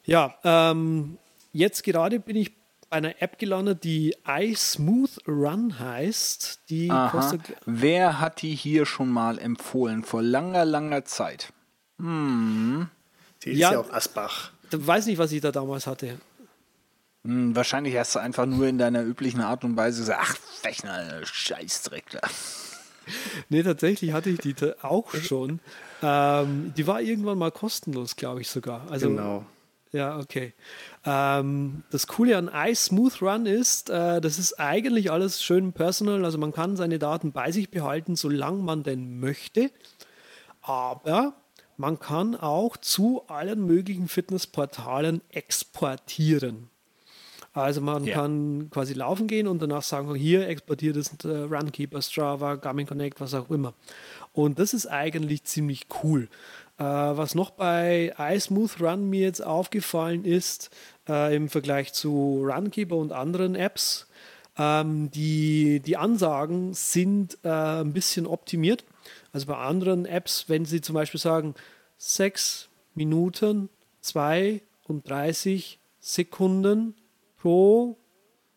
[0.07, 1.19] Ja, ähm,
[1.53, 2.53] jetzt gerade bin ich
[2.90, 6.61] bei einer App gelandet, die iSmooth Run heißt.
[6.70, 7.40] Die kostet.
[7.66, 10.05] Wer hat die hier schon mal empfohlen?
[10.05, 11.53] Vor langer, langer Zeit.
[11.98, 12.88] Hm.
[13.42, 14.53] Die ist ja, ja auch Asbach.
[14.70, 16.18] Ich weiß nicht, was ich da damals hatte.
[17.24, 21.24] Hm, wahrscheinlich hast du einfach nur in deiner üblichen Art und Weise gesagt: Ach, Fechner,
[21.24, 22.20] Scheißdreck da.
[23.48, 25.61] nee, tatsächlich hatte ich die auch schon.
[26.03, 28.90] Ähm, die war irgendwann mal kostenlos, glaube ich sogar.
[28.90, 29.44] Also, genau.
[29.92, 30.53] Ja, okay.
[31.05, 36.24] Ähm, das Coole an iSmooth Run ist, äh, das ist eigentlich alles schön personal.
[36.24, 39.70] Also man kann seine Daten bei sich behalten, solange man denn möchte.
[40.61, 41.35] Aber
[41.79, 46.68] man kann auch zu allen möglichen Fitnessportalen exportieren.
[47.55, 48.14] Also man ja.
[48.14, 53.20] kann quasi laufen gehen und danach sagen, hier exportiert es äh, Runkeeper, Strava, Garmin Connect,
[53.20, 53.74] was auch immer.
[54.33, 56.29] Und das ist eigentlich ziemlich cool.
[56.79, 60.71] Äh, was noch bei iSmooth Run mir jetzt aufgefallen ist,
[61.09, 64.07] äh, im Vergleich zu Runkeeper und anderen Apps,
[64.57, 68.85] ähm, die, die Ansagen sind äh, ein bisschen optimiert.
[69.33, 71.55] Also bei anderen Apps, wenn sie zum Beispiel sagen,
[71.99, 73.69] 6 Minuten
[74.01, 76.95] 32 Sekunden
[77.38, 77.97] pro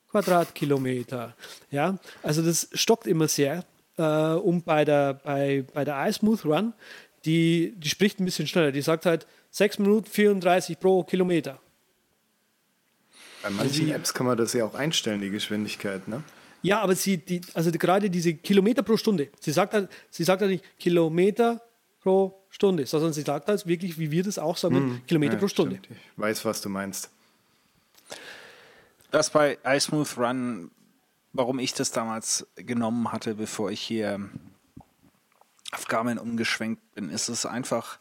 [0.10, 1.36] Quadratkilometer.
[1.72, 3.64] Ja, also das stockt immer sehr.
[3.98, 6.74] Äh, und bei der, bei, bei der iSmooth Run,
[7.26, 8.72] die, die spricht ein bisschen schneller.
[8.72, 11.60] Die sagt halt 6 Minuten 34 pro Kilometer.
[13.44, 16.24] Bei manchen also Apps kann man das ja auch einstellen, die Geschwindigkeit, ne?
[16.62, 20.24] Ja, aber sie, die, also die, gerade diese Kilometer pro Stunde, sie sagt halt, sie
[20.24, 21.60] sagt halt nicht Kilometer
[22.02, 25.40] pro Stunde, sondern sie sagt halt wirklich, wie wir das auch sagen, hm, Kilometer ja,
[25.40, 25.78] pro Stunde.
[25.78, 26.00] Stimmt.
[26.00, 27.10] Ich weiß, was du meinst.
[29.10, 30.70] Das bei iSmooth Run,
[31.34, 34.30] warum ich das damals genommen hatte, bevor ich hier
[35.72, 38.00] auf Garmin umgeschwenkt bin, ist es einfach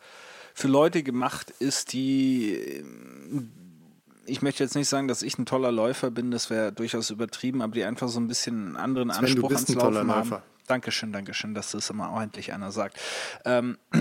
[0.55, 2.85] für Leute gemacht ist, die
[4.27, 7.63] ich möchte jetzt nicht sagen, dass ich ein toller Läufer bin, das wäre durchaus übertrieben,
[7.63, 10.07] aber die einfach so ein bisschen einen anderen Sven, Anspruch ans Laufen haben.
[10.09, 10.43] Läufer.
[10.71, 12.97] Dankeschön, Dankeschön, dass das immer ordentlich einer sagt.
[13.45, 13.77] Ähm,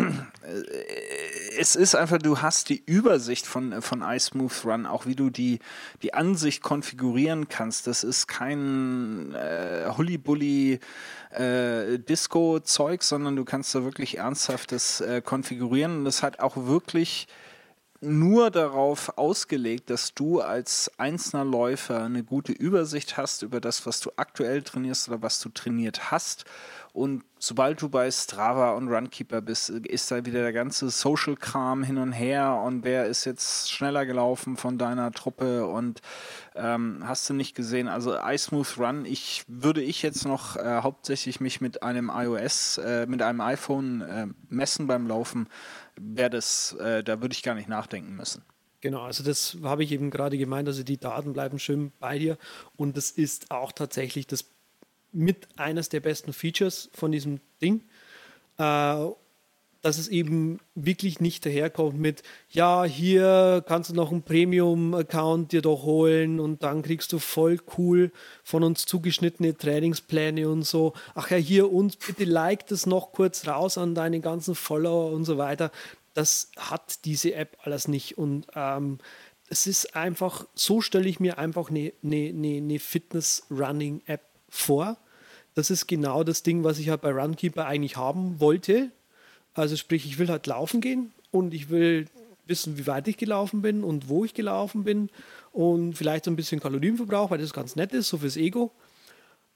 [1.57, 5.59] es ist einfach, du hast die Übersicht von, von iSmooth Run, auch wie du die,
[6.03, 7.87] die Ansicht konfigurieren kannst.
[7.87, 10.79] Das ist kein äh, Hulli-Bulli
[11.31, 15.97] äh, Disco-Zeug, sondern du kannst da wirklich ernsthaftes äh, konfigurieren.
[15.97, 17.27] Und das hat auch wirklich
[18.01, 23.99] nur darauf ausgelegt, dass du als einzelner Läufer eine gute Übersicht hast über das, was
[23.99, 26.45] du aktuell trainierst oder was du trainiert hast.
[26.93, 31.97] Und sobald du bei Strava und Runkeeper bist, ist da wieder der ganze Social-Kram hin
[31.97, 36.01] und her und wer ist jetzt schneller gelaufen von deiner Truppe und
[36.55, 37.87] ähm, hast du nicht gesehen.
[37.87, 43.05] Also iSmooth Run, ich würde ich jetzt noch äh, hauptsächlich mich mit einem iOS, äh,
[43.05, 45.47] mit einem iPhone äh, messen beim Laufen
[45.99, 48.43] wäre das, äh, da würde ich gar nicht nachdenken müssen.
[48.81, 52.37] Genau, also das habe ich eben gerade gemeint, also die Daten bleiben schön bei dir
[52.77, 54.45] und das ist auch tatsächlich das
[55.11, 57.83] mit eines der besten Features von diesem Ding.
[58.57, 59.07] Äh,
[59.81, 65.61] dass es eben wirklich nicht daherkommt mit, ja, hier kannst du noch einen Premium-Account dir
[65.61, 68.11] doch holen und dann kriegst du voll cool
[68.43, 70.93] von uns zugeschnittene Trainingspläne und so.
[71.15, 75.23] Ach ja, hier uns bitte like das noch kurz raus an deine ganzen Follower und
[75.23, 75.71] so weiter.
[76.13, 78.97] Das hat diese App alles nicht und ähm,
[79.49, 84.97] es ist einfach, so stelle ich mir einfach eine, eine, eine Fitness-Running-App vor.
[85.55, 88.91] Das ist genau das Ding, was ich halt bei Runkeeper eigentlich haben wollte
[89.59, 92.07] also sprich, ich will halt laufen gehen und ich will
[92.45, 95.09] wissen, wie weit ich gelaufen bin und wo ich gelaufen bin
[95.51, 98.71] und vielleicht so ein bisschen Kalorienverbrauch, weil das ganz nett ist, so fürs Ego.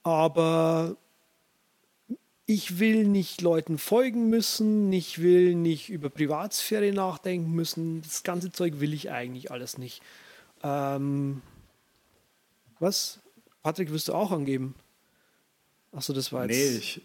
[0.04, 0.96] Aber
[2.46, 8.02] ich will nicht Leuten folgen müssen, ich will nicht über Privatsphäre nachdenken müssen.
[8.02, 10.02] Das ganze Zeug will ich eigentlich alles nicht.
[10.62, 11.42] Ähm,
[12.80, 13.20] was?
[13.64, 14.76] Patrick, wirst du auch angeben?
[15.94, 16.58] Achso, das war jetzt.
[16.58, 17.02] Nee, ich,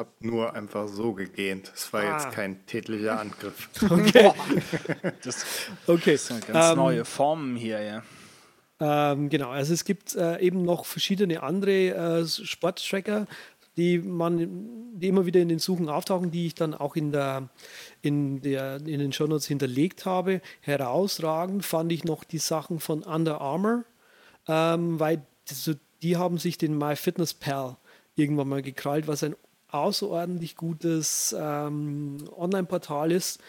[0.00, 1.70] habe nur einfach so gegähnt.
[1.74, 2.12] Es war ah.
[2.12, 3.68] jetzt kein tätlicher Angriff.
[3.88, 4.32] Okay.
[5.22, 5.44] das,
[5.86, 6.12] okay.
[6.12, 8.02] das sind ganz ähm, neue Formen hier, ja.
[8.80, 13.26] Ähm, genau, also es gibt äh, eben noch verschiedene andere äh, Sporttracker,
[13.76, 17.50] die man, die immer wieder in den Suchen auftauchen, die ich dann auch in der
[18.00, 20.40] in der in den Shownotes hinterlegt habe.
[20.60, 23.84] Herausragend fand ich noch die Sachen von Under Armour,
[24.48, 27.76] ähm, weil die, die haben sich den MyFitnessPal
[28.14, 29.36] irgendwann mal gekrallt, was ein
[29.72, 33.40] außerordentlich gutes ähm, Online-Portal ist,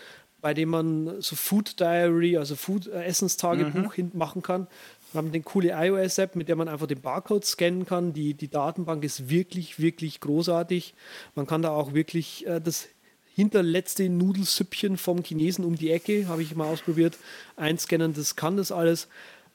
[0.42, 4.12] bei dem man so Food Diary, also Food äh, Essenstagebuch mhm.
[4.14, 4.68] machen kann.
[5.12, 8.14] Wir haben eine coole iOS-App, mit der man einfach den Barcode scannen kann.
[8.14, 10.94] Die, die Datenbank ist wirklich, wirklich großartig.
[11.36, 12.88] Man kann da auch wirklich äh, das
[13.34, 17.18] hinterletzte Nudelsüppchen vom Chinesen um die Ecke, habe ich mal ausprobiert,
[17.56, 19.08] einscannen, das kann das alles.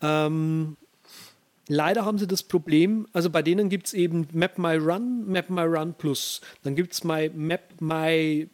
[0.03, 0.77] Ähm,
[1.69, 5.51] Leider haben sie das Problem, also bei denen gibt es eben Map My Run, Map
[5.51, 6.41] My Run Plus.
[6.63, 8.49] Dann gibt es My Map My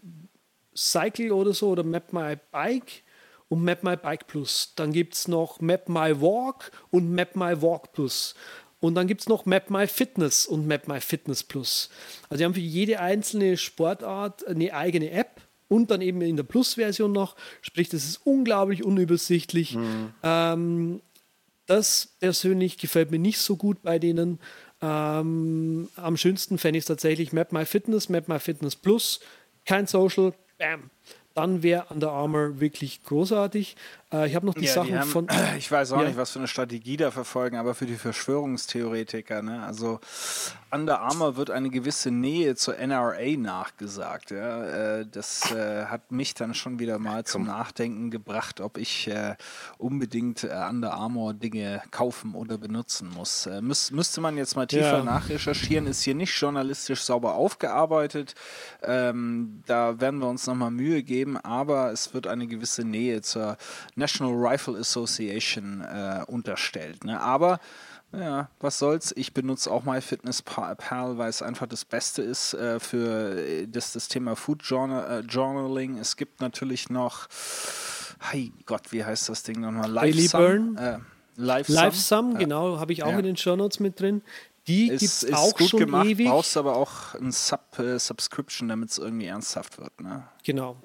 [0.75, 3.03] Cycle oder so oder Map My Bike
[3.49, 4.73] und Map My Bike Plus.
[4.77, 8.35] Dann gibt es noch Map My Walk und Map My Walk Plus.
[8.81, 11.91] Und dann gibt es noch Map My Fitness und Map My Fitness Plus.
[12.31, 16.43] Also sie haben für jede einzelne Sportart eine eigene App und dann eben in der
[16.43, 17.37] Plus-Version noch.
[17.61, 19.77] Sprich, das ist unglaublich unübersichtlich.
[19.77, 20.15] Mhm.
[20.23, 21.01] Ähm,
[21.73, 24.39] das persönlich gefällt mir nicht so gut bei denen.
[24.83, 29.21] Ähm, am schönsten fände ich es tatsächlich Map My Fitness, Map My Fitness Plus,
[29.65, 30.91] kein Social, bam.
[31.35, 33.77] Dann wäre Under Armour wirklich großartig.
[34.13, 35.27] Äh, ich habe noch die ja, Sachen die haben, von.
[35.59, 36.09] Ich weiß auch ja.
[36.09, 39.65] nicht, was für eine Strategie da verfolgen, aber für die Verschwörungstheoretiker, ne?
[39.65, 40.01] Also
[40.73, 44.31] Under Armour wird eine gewisse Nähe zur NRA nachgesagt.
[44.31, 45.01] Ja?
[45.01, 49.37] Äh, das äh, hat mich dann schon wieder mal zum Nachdenken gebracht, ob ich äh,
[49.77, 53.45] unbedingt äh, Under Armour Dinge kaufen oder benutzen muss.
[53.45, 55.05] Äh, müß, müsste man jetzt mal tiefer ja.
[55.05, 58.35] nachrecherchieren, ist hier nicht journalistisch sauber aufgearbeitet.
[58.83, 63.59] Ähm, da werden wir uns nochmal Mühe geben, aber es wird eine gewisse Nähe zur
[64.03, 67.05] National Rifle Association äh, unterstellt.
[67.05, 67.21] Ne?
[67.21, 67.61] Aber
[68.13, 69.13] ja, was soll's?
[69.17, 70.77] Ich benutze auch MyFitnessPal,
[71.19, 75.25] weil es einfach das Beste ist äh, für äh, das, das Thema Food Journal, äh,
[75.27, 75.99] Journaling.
[75.99, 77.29] Es gibt natürlich noch,
[78.21, 79.91] hey Gott, wie heißt das Ding nochmal?
[79.91, 80.77] LiveSum.
[80.77, 80.99] Äh,
[81.37, 83.19] LiveSum, Live genau, habe ich auch ja.
[83.19, 84.21] in den Show Notes mit drin.
[84.69, 86.29] Die gibt es auch gut schon gemacht, ewig.
[86.29, 90.01] brauchst aber auch ein Sub, äh, Subscription, damit es irgendwie ernsthaft wird.
[90.01, 90.29] Ne?
[90.45, 90.77] Genau.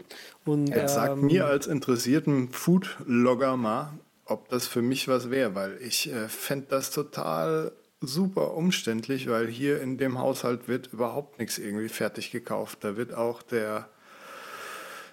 [0.46, 3.94] Und, Jetzt ähm, sagt mir als interessierten Food-Logger mal,
[4.26, 9.48] ob das für mich was wäre, weil ich äh, fände das total super umständlich, weil
[9.48, 12.80] hier in dem Haushalt wird überhaupt nichts irgendwie fertig gekauft.
[12.82, 13.90] Da wird auch der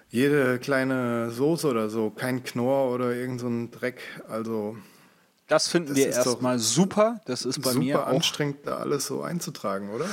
[0.09, 4.01] jede kleine Soße oder so, kein Knorr oder irgend so ein Dreck.
[4.27, 4.77] Also
[5.47, 7.21] das finden das wir erstmal super.
[7.25, 10.05] Das ist bei super mir auch anstrengend, da alles so einzutragen, oder?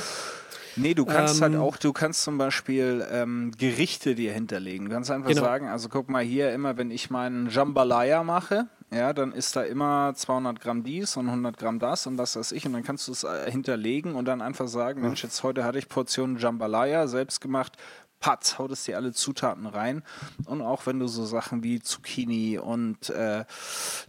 [0.75, 4.87] Nee, du kannst halt ähm, halt auch, du kannst zum Beispiel ähm, Gerichte dir hinterlegen.
[4.87, 5.41] Du kannst einfach genau.
[5.41, 9.63] sagen, also guck mal hier, immer wenn ich meinen Jambalaya mache, ja, dann ist da
[9.63, 13.07] immer 200 Gramm dies und 100 Gramm das und was weiß ich und dann kannst
[13.07, 17.07] du es äh, hinterlegen und dann einfach sagen, Mensch, jetzt heute hatte ich Portionen Jambalaya
[17.07, 17.73] selbst gemacht,
[18.23, 20.01] patz, haut es dir alle Zutaten rein.
[20.45, 23.43] Und auch wenn du so Sachen wie Zucchini und äh,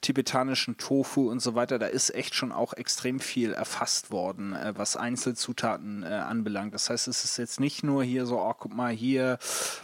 [0.03, 4.72] tibetanischen Tofu und so weiter, da ist echt schon auch extrem viel erfasst worden, äh,
[4.77, 6.74] was Einzelzutaten äh, anbelangt.
[6.74, 9.37] Das heißt, es ist jetzt nicht nur hier so, oh, guck mal hier,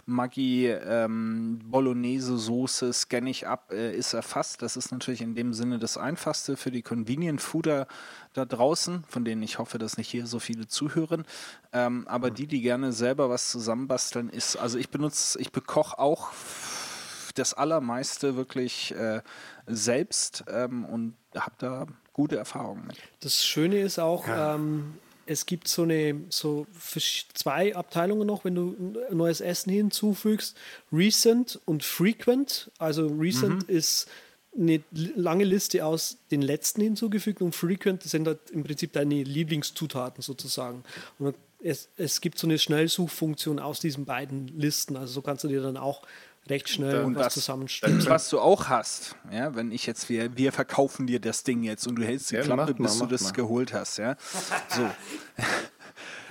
[0.05, 4.61] Maggi, ähm, Bolognese Soße, scanne ich ab, äh, ist erfasst.
[4.61, 7.85] Das ist natürlich in dem Sinne das Einfachste für die Convenient Fooder
[8.33, 11.25] da draußen, von denen ich hoffe, dass nicht hier so viele zuhören.
[11.73, 12.35] Ähm, aber mhm.
[12.35, 16.31] die, die gerne selber was zusammenbasteln, ist, also ich benutze, ich bekoche auch
[17.35, 19.21] das Allermeiste wirklich äh,
[19.67, 22.97] selbst ähm, und habe da gute Erfahrungen mit.
[23.21, 24.55] Das Schöne ist auch, ja.
[24.55, 26.67] ähm, es gibt so eine so
[27.33, 30.57] zwei Abteilungen noch, wenn du neues Essen hinzufügst,
[30.91, 32.71] Recent und Frequent.
[32.79, 33.75] Also Recent mhm.
[33.75, 34.09] ist
[34.57, 40.21] eine lange Liste aus den letzten hinzugefügt und Frequent sind halt im Prinzip deine Lieblingszutaten
[40.21, 40.83] sozusagen.
[41.19, 44.97] Und es, es gibt so eine Schnellsuchfunktion aus diesen beiden Listen.
[44.97, 46.01] Also so kannst du dir dann auch
[46.49, 48.03] recht schnell und was zusammenstellen.
[48.07, 51.87] Was du auch hast, ja, wenn ich jetzt, wir, wir verkaufen dir das Ding jetzt
[51.87, 53.31] und du hältst die ja, Klappe, bis mal, du das mal.
[53.33, 54.17] geholt hast, ja.
[54.69, 54.89] So.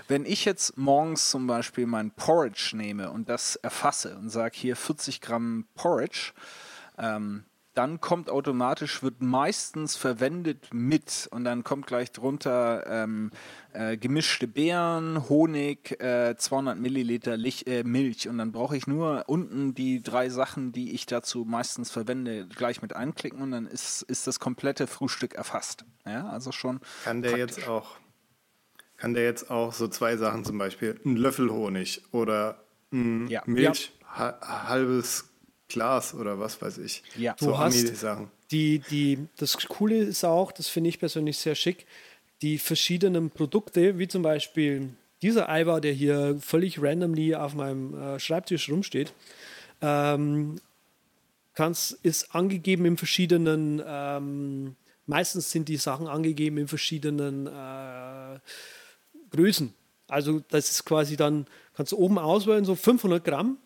[0.09, 4.75] wenn ich jetzt morgens zum Beispiel mein Porridge nehme und das erfasse und sage hier
[4.75, 6.33] 40 Gramm Porridge,
[6.99, 13.31] ähm, dann kommt automatisch, wird meistens verwendet mit und dann kommt gleich drunter ähm,
[13.73, 19.25] äh, gemischte Beeren, Honig, äh, 200 Milliliter Lich, äh, Milch und dann brauche ich nur
[19.29, 24.03] unten die drei Sachen, die ich dazu meistens verwende, gleich mit einklicken und dann ist,
[24.03, 25.85] ist das komplette Frühstück erfasst.
[26.05, 26.81] Ja, also schon.
[27.05, 27.59] Kann der praktisch.
[27.59, 27.99] jetzt auch,
[28.97, 33.43] kann der jetzt auch so zwei Sachen zum Beispiel, ein Löffel Honig oder ja.
[33.47, 34.67] Milch, ja.
[34.67, 35.30] halbes
[35.71, 37.03] Glas oder was weiß ich.
[37.17, 38.31] Ja, so du hast Sachen.
[38.51, 41.87] Die, die, das Coole ist auch, das finde ich persönlich sehr schick,
[42.43, 44.91] die verschiedenen Produkte, wie zum Beispiel
[45.23, 49.13] dieser Eiber, der hier völlig randomly auf meinem äh, Schreibtisch rumsteht,
[49.83, 50.61] ähm,
[51.55, 58.39] kann's, ist angegeben in verschiedenen, ähm, meistens sind die Sachen angegeben in verschiedenen äh,
[59.31, 59.75] Größen.
[60.09, 63.59] Also das ist quasi dann, kannst du oben auswählen, so 500 Gramm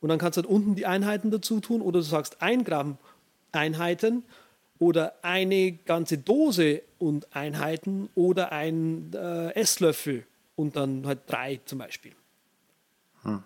[0.00, 2.98] und dann kannst du halt unten die Einheiten dazu tun oder du sagst 1 Gramm
[3.52, 4.24] Einheiten
[4.78, 10.26] oder eine ganze Dose und Einheiten oder ein äh, Esslöffel
[10.56, 12.12] und dann halt drei zum Beispiel.
[13.22, 13.42] Hm.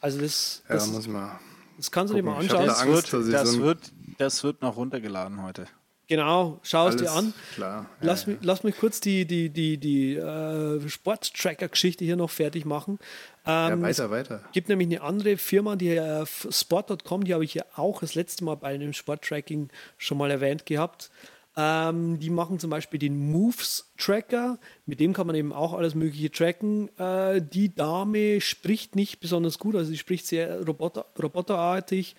[0.00, 1.38] Also das, das, ja, muss ich mal
[1.76, 2.26] das kannst du gucken.
[2.26, 2.66] dir mal anschauen.
[2.66, 5.66] Da Angst, das, wird, das, so wird, das wird noch runtergeladen heute.
[6.08, 7.34] Genau, schau es dir an.
[7.54, 7.86] Klar.
[8.00, 12.64] Lass, ja, mich, lass mich kurz die, die, die, die äh, Sporttracker-Geschichte hier noch fertig
[12.64, 13.00] machen.
[13.44, 14.40] Ähm, ja, weiter, weiter.
[14.46, 18.14] Es gibt nämlich eine andere Firma, die äh, Sport.com, die habe ich ja auch das
[18.14, 21.10] letzte Mal bei einem Sporttracking schon mal erwähnt gehabt.
[21.56, 26.30] Ähm, die machen zum Beispiel den Moves-Tracker, mit dem kann man eben auch alles Mögliche
[26.30, 26.90] tracken.
[26.98, 32.14] Äh, die Dame spricht nicht besonders gut, also sie spricht sehr roboter, roboterartig.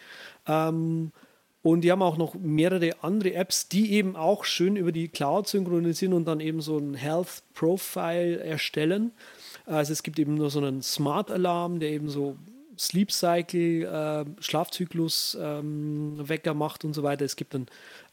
[0.47, 1.11] Ähm,
[1.71, 5.49] und die haben auch noch mehrere andere Apps, die eben auch schön über die Cloud
[5.49, 9.11] synchronisieren und dann eben so ein Health Profile erstellen.
[9.65, 12.37] Also es gibt eben nur so einen Smart Alarm, der eben so
[12.79, 17.25] Sleep Cycle, äh, Schlafzyklus ähm, Wecker macht und so weiter.
[17.25, 17.67] Es gibt einen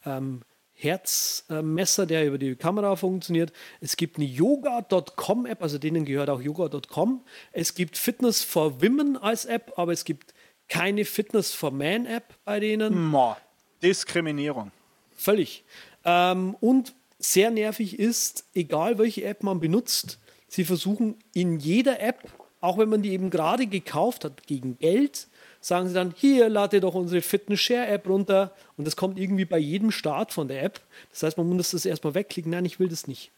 [0.05, 0.41] ähm,
[0.73, 3.53] Herzmesser, der über die Kamera funktioniert.
[3.81, 7.23] Es gibt eine Yoga.com App, also denen gehört auch Yoga.com.
[7.53, 10.35] Es gibt Fitness for Women als App, aber es gibt
[10.69, 13.11] keine Fitness for Man App bei denen.
[13.11, 13.37] Mo.
[13.85, 14.73] Diskriminierung.
[15.17, 15.65] Völlig.
[16.05, 20.19] Ähm, und sehr nervig ist, egal welche App man benutzt,
[20.49, 22.29] sie versuchen in jeder App,
[22.61, 25.29] auch wenn man die eben gerade gekauft hat gegen Geld,
[25.61, 29.45] sagen sie dann, hier, lade doch unsere Fitness Share App runter und das kommt irgendwie
[29.45, 30.81] bei jedem Start von der App.
[31.11, 32.51] Das heißt, man muss das erstmal wegklicken.
[32.51, 33.31] Nein, ich will das nicht.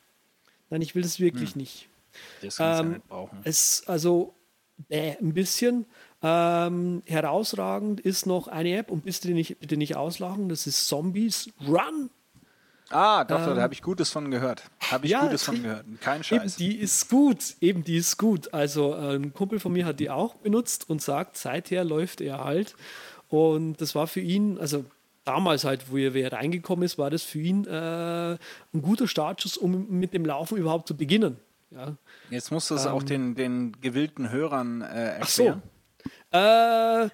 [0.71, 1.61] Nein, ich will das wirklich hm.
[1.61, 1.89] nicht.
[2.43, 3.39] Das ähm, ja nicht brauchen.
[3.45, 4.35] Es, also,
[4.89, 5.87] äh, ein bisschen.
[6.29, 11.51] Ähm, herausragend ist noch eine App und bitte nicht, bitte nicht auslachen, das ist Zombies
[11.69, 12.11] Run.
[12.91, 14.65] Ah, doch, ähm, da habe ich Gutes von gehört.
[14.91, 15.85] Habe ich ja, Gutes von gehört.
[16.01, 16.59] Kein Scheiß.
[16.59, 17.57] Eben, die ist gut.
[17.61, 18.53] Eben, die ist gut.
[18.53, 22.43] Also, äh, ein Kumpel von mir hat die auch benutzt und sagt, seither läuft er
[22.43, 22.75] halt.
[23.29, 24.85] Und das war für ihn, also
[25.25, 29.89] damals halt, wo er, reingekommen ist, war das für ihn äh, ein guter Startschuss, um
[29.91, 31.37] mit dem Laufen überhaupt zu beginnen.
[31.71, 31.97] Ja.
[32.31, 35.21] Jetzt musst du es ähm, auch den, den gewillten Hörern äh, erklären.
[35.23, 35.76] Ach so.
[36.31, 37.09] Äh,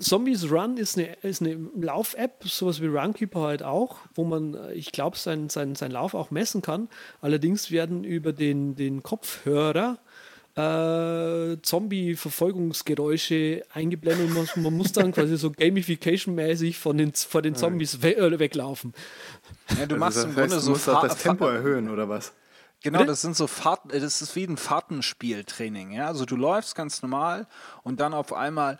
[0.00, 4.72] Zombies Run ist eine, ist eine Lauf-App, sowas wie Runkeeper halt auch, wo man, äh,
[4.72, 6.88] ich glaube, seinen sein, sein Lauf auch messen kann.
[7.20, 9.98] Allerdings werden über den, den Kopfhörer
[10.56, 17.54] äh, Zombie-Verfolgungsgeräusche eingeblendet und man, man, muss dann quasi so Gamification-mäßig von den, vor den
[17.54, 18.94] Zombies we äh, weglaufen.
[19.68, 20.66] Ja, du also machst das im Grunde so.
[20.66, 22.32] Du musst auch das Tempo erhöhen, oder was?
[22.82, 26.06] Genau, das sind so Fahrten, das ist wie ein Fahrtenspieltraining, ja.
[26.06, 27.46] Also du läufst ganz normal
[27.82, 28.78] und dann auf einmal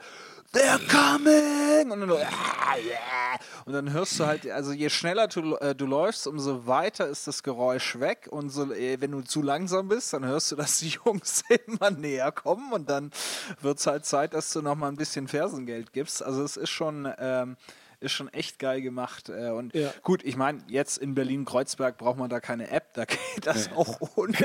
[0.52, 1.92] They're coming!
[1.92, 6.66] Und dann, und dann hörst du halt, also je schneller du, äh, du läufst, umso
[6.66, 8.26] weiter ist das Geräusch weg.
[8.30, 11.92] Und so, äh, wenn du zu langsam bist, dann hörst du, dass die Jungs immer
[11.92, 12.72] näher kommen.
[12.72, 13.12] Und dann
[13.60, 16.20] wird es halt Zeit, dass du noch mal ein bisschen Fersengeld gibst.
[16.20, 17.08] Also es ist schon.
[17.18, 17.56] Ähm,
[18.00, 19.28] ist schon echt geil gemacht.
[19.28, 19.92] Äh, und ja.
[20.02, 23.76] gut, ich meine, jetzt in Berlin-Kreuzberg braucht man da keine App, da geht das nee.
[23.76, 24.32] auch ohne.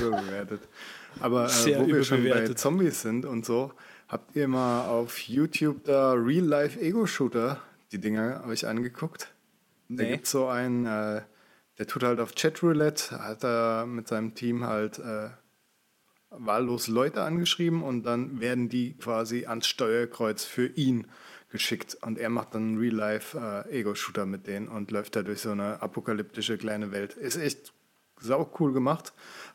[0.00, 0.62] überbewertet.
[1.20, 3.72] Aber äh, wo wir schon bei Zombies sind und so,
[4.08, 7.60] habt ihr mal auf YouTube da Real-Life-Ego-Shooter
[7.92, 9.32] die Dinger euch angeguckt?
[9.88, 10.02] Nee.
[10.02, 11.22] Da gibt es so einen, äh,
[11.78, 15.30] der tut halt auf Chatroulette, hat er mit seinem Team halt äh,
[16.30, 21.06] wahllos Leute angeschrieben und dann werden die quasi ans Steuerkreuz für ihn
[21.54, 21.96] geschickt.
[22.02, 26.58] Und er macht dann Real-Life-Ego-Shooter äh, mit denen und läuft da durch so eine apokalyptische
[26.58, 27.14] kleine Welt.
[27.14, 27.72] Ist echt
[28.20, 29.12] sau cool gemacht.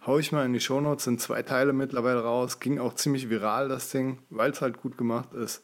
[0.08, 2.62] Hau ich mal in die Shownotes, sind zwei Teile mittlerweile raus.
[2.62, 5.62] Ging auch ziemlich viral, das Ding, weil es halt gut gemacht ist.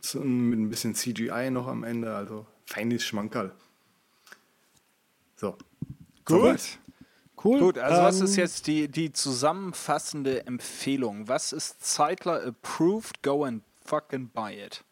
[0.00, 3.52] So, mit ein bisschen CGI noch am Ende, also feines Schmankerl.
[5.36, 5.56] So.
[6.24, 6.60] Gut.
[7.44, 7.60] Cool.
[7.60, 11.28] Gut, also ähm, was ist jetzt die, die zusammenfassende Empfehlung?
[11.28, 13.22] Was ist Zeitler approved?
[13.22, 14.84] Go and fucking buy it.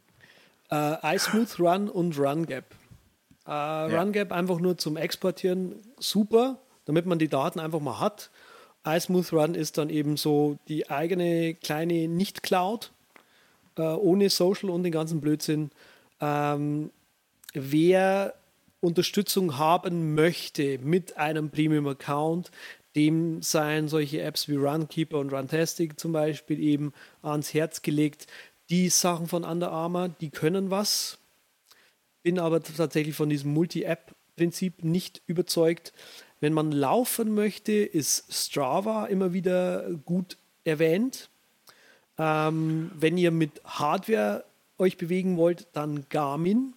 [0.70, 2.64] Äh, iSmooth Run und RunGap.
[3.46, 3.86] Äh, ja.
[3.86, 8.30] RunGap einfach nur zum Exportieren super, damit man die Daten einfach mal hat.
[8.86, 12.92] iSmooth Run ist dann eben so die eigene kleine Nicht-Cloud,
[13.76, 15.70] äh, ohne Social und den ganzen Blödsinn.
[16.20, 16.90] Ähm,
[17.52, 18.34] wer
[18.80, 22.50] Unterstützung haben möchte mit einem Premium-Account,
[22.96, 26.92] dem seien solche Apps wie Runkeeper und Runtastic zum Beispiel eben
[27.22, 28.26] ans Herz gelegt
[28.70, 31.18] die Sachen von Under Armour, die können was.
[32.22, 35.92] Bin aber tatsächlich von diesem Multi-App-Prinzip nicht überzeugt.
[36.40, 41.28] Wenn man laufen möchte, ist Strava immer wieder gut erwähnt.
[42.18, 44.44] Ähm, wenn ihr mit Hardware
[44.78, 46.74] euch bewegen wollt, dann Garmin.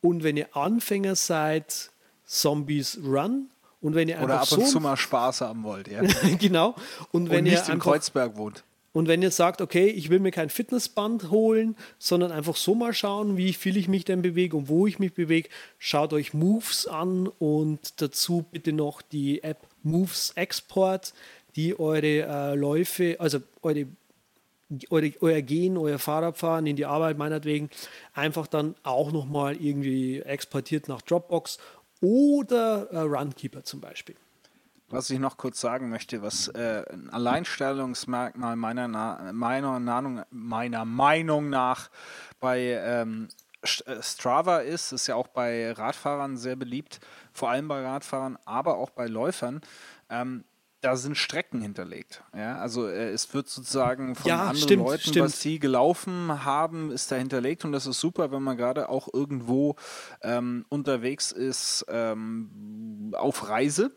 [0.00, 1.90] Und wenn ihr Anfänger seid,
[2.24, 3.48] Zombies Run.
[3.80, 6.02] Und wenn ihr Oder ab und so zu mal Spaß haben wollt, ja.
[6.38, 6.74] genau.
[7.12, 8.64] Und wenn und nicht ihr in Kreuzberg wohnt.
[8.92, 12.94] Und wenn ihr sagt, okay, ich will mir kein Fitnessband holen, sondern einfach so mal
[12.94, 16.86] schauen, wie viel ich mich denn bewege und wo ich mich bewege, schaut euch Moves
[16.86, 21.12] an und dazu bitte noch die App Moves Export,
[21.54, 23.86] die eure äh, Läufe, also eure,
[24.90, 27.70] eure, euer Gehen, euer Fahrradfahren in die Arbeit meinetwegen,
[28.14, 31.58] einfach dann auch nochmal irgendwie exportiert nach Dropbox
[32.00, 34.14] oder äh, Runkeeper zum Beispiel.
[34.90, 40.84] Was ich noch kurz sagen möchte, was äh, ein Alleinstellungsmerkmal meiner, Na meiner, Nanung, meiner
[40.86, 41.90] Meinung nach
[42.40, 43.28] bei ähm,
[43.62, 47.00] äh, Strava ist, ist ja auch bei Radfahrern sehr beliebt,
[47.32, 49.60] vor allem bei Radfahrern, aber auch bei Läufern.
[50.08, 50.44] Ähm,
[50.80, 52.22] da sind Strecken hinterlegt.
[52.34, 55.26] Ja, also äh, es wird sozusagen von Ja, anderen stimmt, Leuten, stimmt.
[55.26, 59.08] was sie gelaufen haben, ist da hinterlegt und das ist super, wenn man gerade auch
[59.12, 59.74] irgendwo
[60.22, 63.90] ähm, unterwegs ist ähm, auf Reise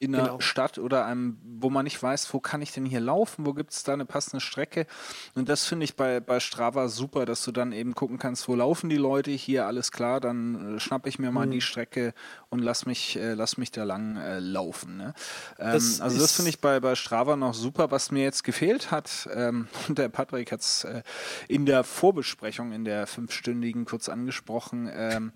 [0.00, 0.40] in einer Genau.
[0.40, 3.70] Stadt oder einem, wo man nicht weiß, wo kann ich denn hier laufen, wo gibt
[3.72, 4.86] es da eine passende Strecke.
[5.34, 8.54] Und das finde ich bei, bei Strava super, dass du dann eben gucken kannst, wo
[8.54, 11.50] laufen die Leute, hier alles klar, dann äh, schnappe ich mir mal Mhm.
[11.50, 12.14] die Strecke
[12.48, 14.96] und lass mich, äh, lass mich da lang äh, laufen.
[14.96, 15.12] Ne?
[15.58, 17.90] Ähm, Das also das finde ich bei, bei Strava noch super.
[17.90, 21.02] Was mir jetzt gefehlt hat, ähm, und der Patrick hat es äh,
[21.46, 25.32] in der Vorbesprechung, in der fünfstündigen kurz angesprochen, ähm,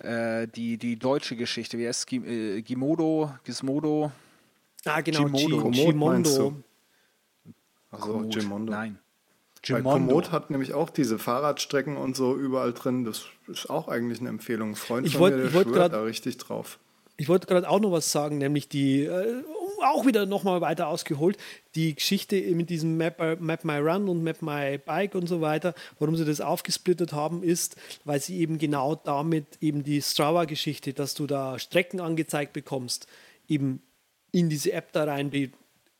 [0.00, 2.18] äh, die, die deutsche Geschichte, wie heißt es?
[2.24, 4.12] Äh, Gimodo, Gizmodo,
[4.84, 5.70] Ah, genau, Gimodo.
[5.70, 6.54] Gimondo.
[7.90, 8.20] Also.
[8.28, 8.72] Gimondo.
[8.72, 8.98] Nein.
[9.68, 10.06] Weil Gimondo.
[10.06, 13.04] Komoot hat nämlich auch diese Fahrradstrecken und so überall drin.
[13.04, 14.70] Das ist auch eigentlich eine Empfehlung.
[14.70, 16.78] Ein Freund Ich von wollt- mir, der ich wollt grad- da richtig drauf.
[17.16, 19.42] Ich wollte gerade auch noch was sagen, nämlich die, äh,
[19.82, 21.36] auch wieder nochmal weiter ausgeholt,
[21.74, 25.40] die Geschichte mit diesem Map, äh, Map My Run und Map My Bike und so
[25.40, 30.92] weiter, warum sie das aufgesplittet haben, ist, weil sie eben genau damit eben die Strava-Geschichte,
[30.92, 33.06] dass du da Strecken angezeigt bekommst,
[33.48, 33.82] eben
[34.32, 35.30] in diese App da rein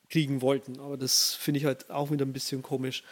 [0.08, 0.78] kriegen wollten.
[0.80, 3.02] Aber das finde ich halt auch wieder ein bisschen komisch.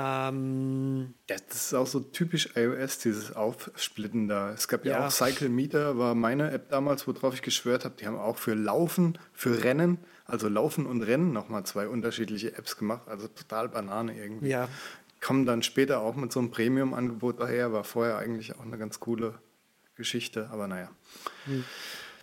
[0.00, 4.52] Ähm, das ist auch so typisch iOS, dieses Aufsplitten da.
[4.52, 5.06] Es gab ja, Ja.
[5.06, 7.96] auch Cycle Meter, war meine App damals, worauf ich geschwört habe.
[7.98, 12.76] Die haben auch für Laufen, für Rennen, also Laufen und Rennen nochmal zwei unterschiedliche Apps
[12.76, 13.08] gemacht.
[13.08, 14.48] Also total Banane irgendwie.
[14.50, 14.68] Ja.
[15.20, 19.00] Kommen dann später auch mit so einem Premium-Angebot daher, war vorher eigentlich auch eine ganz
[19.00, 19.34] coole
[19.96, 20.90] Geschichte, aber naja.
[21.46, 21.64] Hm.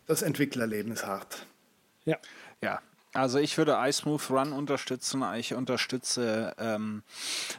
[0.08, 1.46] Das Entwicklerleben ist hart.
[2.06, 2.18] ja.
[2.62, 2.80] Ja,
[3.16, 5.24] also ich würde iSmooth Run unterstützen.
[5.38, 7.04] Ich unterstütze ähm,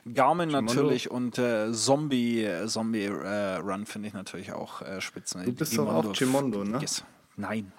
[0.04, 0.72] Garmin Gimondo.
[0.74, 5.44] natürlich und äh, Zombie, äh, Zombie äh, Run finde ich natürlich auch äh, spitzen.
[5.44, 6.78] Du bist doch auch Gimondo, ne?
[6.80, 7.04] Yes.
[7.36, 7.72] Nein.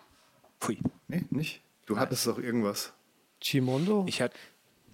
[0.59, 0.79] Pfui.
[1.07, 1.61] Nee, nicht?
[1.85, 2.93] Du hattest doch irgendwas.
[3.39, 4.05] Gimondo?
[4.07, 4.35] Ich hatte,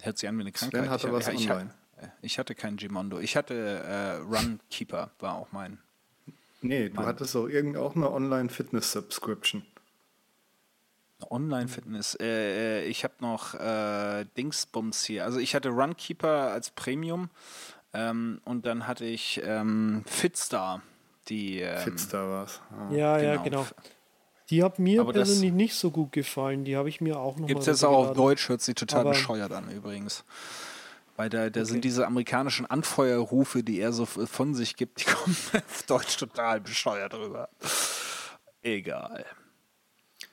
[0.02, 0.88] hört sich an wie eine Krankheit.
[0.88, 1.70] hatte ich, was ich, online.
[1.96, 3.18] hatte, ich hatte kein Gimondo.
[3.18, 5.78] Ich hatte äh, Runkeeper, war auch mein.
[6.60, 9.66] Nee, du hattest doch irgend auch eine Online-Fitness-Subscription.
[11.30, 12.16] Online-Fitness.
[12.20, 15.24] Äh, äh, ich habe noch äh, Dingsbums hier.
[15.24, 17.30] Also ich hatte Runkeeper als Premium
[17.92, 20.82] ähm, und dann hatte ich ähm, Fitstar.
[21.28, 22.60] Die, ähm, Fitstar war es.
[22.90, 23.62] ja, ja, genau.
[23.62, 23.66] genau.
[24.50, 26.64] Die hat mir Aber das- persönlich nicht so gut gefallen.
[26.64, 28.16] Die habe ich mir auch noch Gibt es jetzt auch auf.
[28.16, 30.24] Deutsch, hört sich total Aber- bescheuert an übrigens.
[31.16, 35.36] Weil da, da sind diese amerikanischen Anfeuerrufe, die er so von sich gibt, die kommen
[35.54, 37.48] auf Deutsch total bescheuert rüber.
[38.62, 39.24] Egal.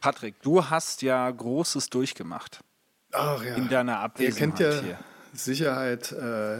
[0.01, 2.59] Patrick, du hast ja Großes durchgemacht
[3.11, 3.55] Ach ja.
[3.55, 4.99] in deiner Ihr Abwesenheit kennt ja hier.
[5.33, 6.57] Sicherheit, äh,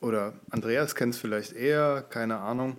[0.00, 2.76] oder Andreas kennt es vielleicht eher, keine Ahnung.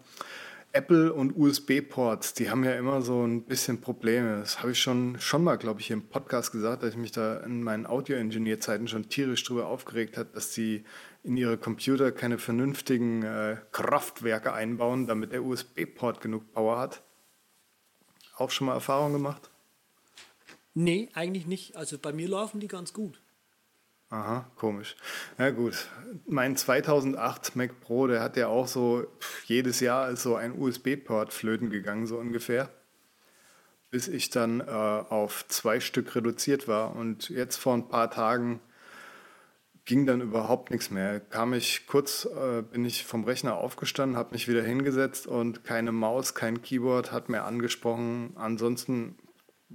[0.73, 4.39] Apple und USB-Ports, die haben ja immer so ein bisschen Probleme.
[4.39, 7.13] Das habe ich schon, schon mal, glaube ich, hier im Podcast gesagt, dass ich mich
[7.13, 10.83] da in meinen Audio-Engineer-Zeiten schon tierisch drüber aufgeregt hat, dass die
[11.23, 17.01] in ihre Computer keine vernünftigen äh, Kraftwerke einbauen, damit der USB-Port genug Power hat.
[18.35, 19.49] Auch schon mal Erfahrung gemacht?
[20.75, 21.77] Nee, eigentlich nicht.
[21.77, 23.21] Also bei mir laufen die ganz gut.
[24.09, 24.95] Aha, komisch.
[25.39, 25.87] Ja gut,
[26.27, 29.07] mein 2008 Mac Pro, der hat ja auch so,
[29.45, 32.69] jedes Jahr ist so ein USB-Port flöten gegangen, so ungefähr.
[33.89, 36.95] Bis ich dann äh, auf zwei Stück reduziert war.
[36.95, 38.59] Und jetzt vor ein paar Tagen
[39.85, 41.19] ging dann überhaupt nichts mehr.
[41.19, 45.91] Kam ich kurz, äh, bin ich vom Rechner aufgestanden, habe mich wieder hingesetzt und keine
[45.91, 48.33] Maus, kein Keyboard hat mehr angesprochen.
[48.35, 49.15] Ansonsten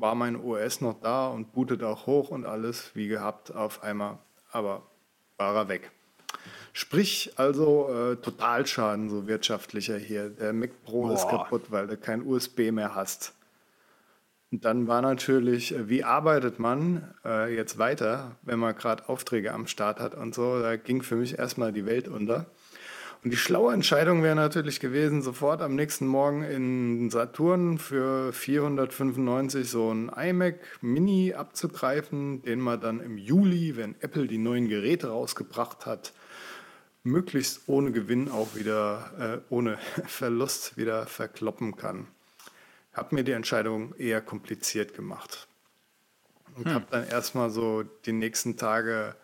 [0.00, 4.18] war mein OS noch da und bootet auch hoch und alles wie gehabt auf einmal,
[4.50, 4.82] aber
[5.36, 5.90] war er weg.
[6.72, 10.30] Sprich also äh, Totalschaden, so wirtschaftlicher hier.
[10.30, 11.44] Der Mac Pro ist Boah.
[11.44, 13.34] kaputt, weil du kein USB mehr hast.
[14.52, 19.52] Und dann war natürlich, äh, wie arbeitet man äh, jetzt weiter, wenn man gerade Aufträge
[19.52, 20.60] am Start hat und so.
[20.60, 22.46] Da ging für mich erstmal die Welt unter.
[23.22, 29.68] Und die schlaue Entscheidung wäre natürlich gewesen, sofort am nächsten Morgen in Saturn für 495
[29.68, 35.08] so ein iMac Mini abzugreifen, den man dann im Juli, wenn Apple die neuen Geräte
[35.08, 36.14] rausgebracht hat,
[37.02, 42.06] möglichst ohne Gewinn auch wieder, äh, ohne Verlust wieder verkloppen kann.
[42.94, 45.46] Habe mir die Entscheidung eher kompliziert gemacht.
[46.56, 49.14] Und habe dann erstmal so die nächsten Tage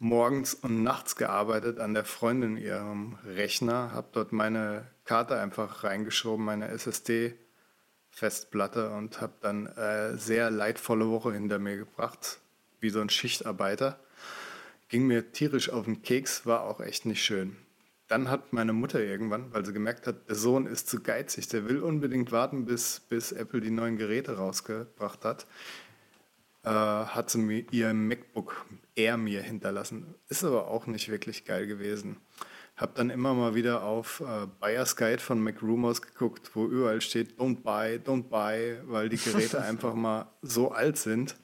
[0.00, 6.44] morgens und nachts gearbeitet an der Freundin ihrem Rechner, habe dort meine Karte einfach reingeschoben,
[6.44, 12.40] meine SSD-Festplatte und habe dann äh, sehr leidvolle Woche hinter mir gebracht,
[12.80, 14.00] wie so ein Schichtarbeiter.
[14.88, 17.56] Ging mir tierisch auf den Keks, war auch echt nicht schön.
[18.08, 21.68] dann hat meine Mutter irgendwann, weil sie gemerkt hat, der Sohn ist zu geizig, der
[21.68, 25.46] will unbedingt warten, bis, bis Apple die neuen Geräte rausgebracht hat,
[26.64, 30.14] äh, hat sie mir ihr MacBook Air mir hinterlassen.
[30.28, 32.16] Ist aber auch nicht wirklich geil gewesen.
[32.76, 37.38] Hab dann immer mal wieder auf äh, Buyer's Guide von MacRumors geguckt, wo überall steht,
[37.38, 41.36] don't buy, don't buy, weil die Geräte einfach mal so alt sind.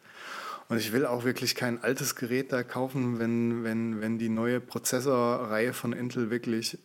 [0.68, 4.60] Und ich will auch wirklich kein altes Gerät da kaufen, wenn, wenn, wenn die neue
[4.60, 6.78] Prozessorreihe von Intel wirklich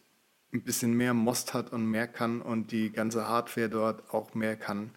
[0.53, 4.55] ein bisschen mehr Most hat und mehr kann und die ganze Hardware dort auch mehr
[4.55, 4.91] kann.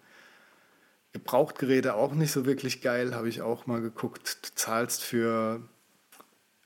[1.15, 4.45] Gebrauchtgeräte auch nicht so wirklich geil, habe ich auch mal geguckt.
[4.45, 5.61] Du zahlst für,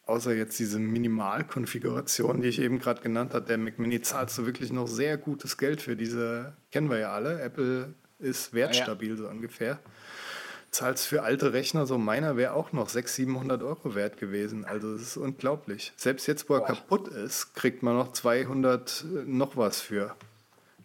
[0.06, 4.46] außer jetzt diese Minimalkonfiguration, die ich eben gerade genannt habe, der Mac Mini, zahlst du
[4.46, 7.42] wirklich noch sehr gutes Geld für diese, kennen wir ja alle.
[7.42, 9.16] Apple ist wertstabil ja.
[9.18, 9.80] so ungefähr
[10.72, 14.66] zahlst für alte Rechner, so meiner wäre auch noch 600, 700 Euro wert gewesen.
[14.66, 15.94] Also das ist unglaublich.
[15.96, 16.68] Selbst jetzt, wo er Boah.
[16.68, 20.16] kaputt ist, kriegt man noch 200 äh, noch was für.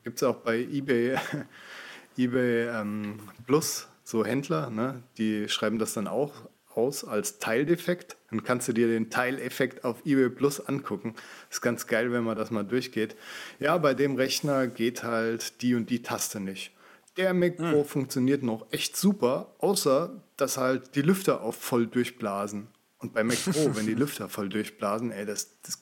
[0.02, 1.16] Gibt es auch bei eBay,
[2.16, 5.02] eBay ähm, Plus so Händler, ne?
[5.18, 6.32] die schreiben das dann auch
[6.74, 8.16] aus als Teildefekt.
[8.30, 11.14] Dann kannst du dir den Teileffekt auf eBay Plus angucken.
[11.50, 13.16] Ist ganz geil, wenn man das mal durchgeht.
[13.60, 16.72] Ja, bei dem Rechner geht halt die und die Taste nicht.
[17.16, 17.84] Der Mac Pro hm.
[17.84, 22.66] funktioniert noch echt super, außer dass halt die Lüfter auf voll durchblasen.
[22.98, 25.78] Und bei Mac Pro, wenn die Lüfter voll durchblasen, ey, das, das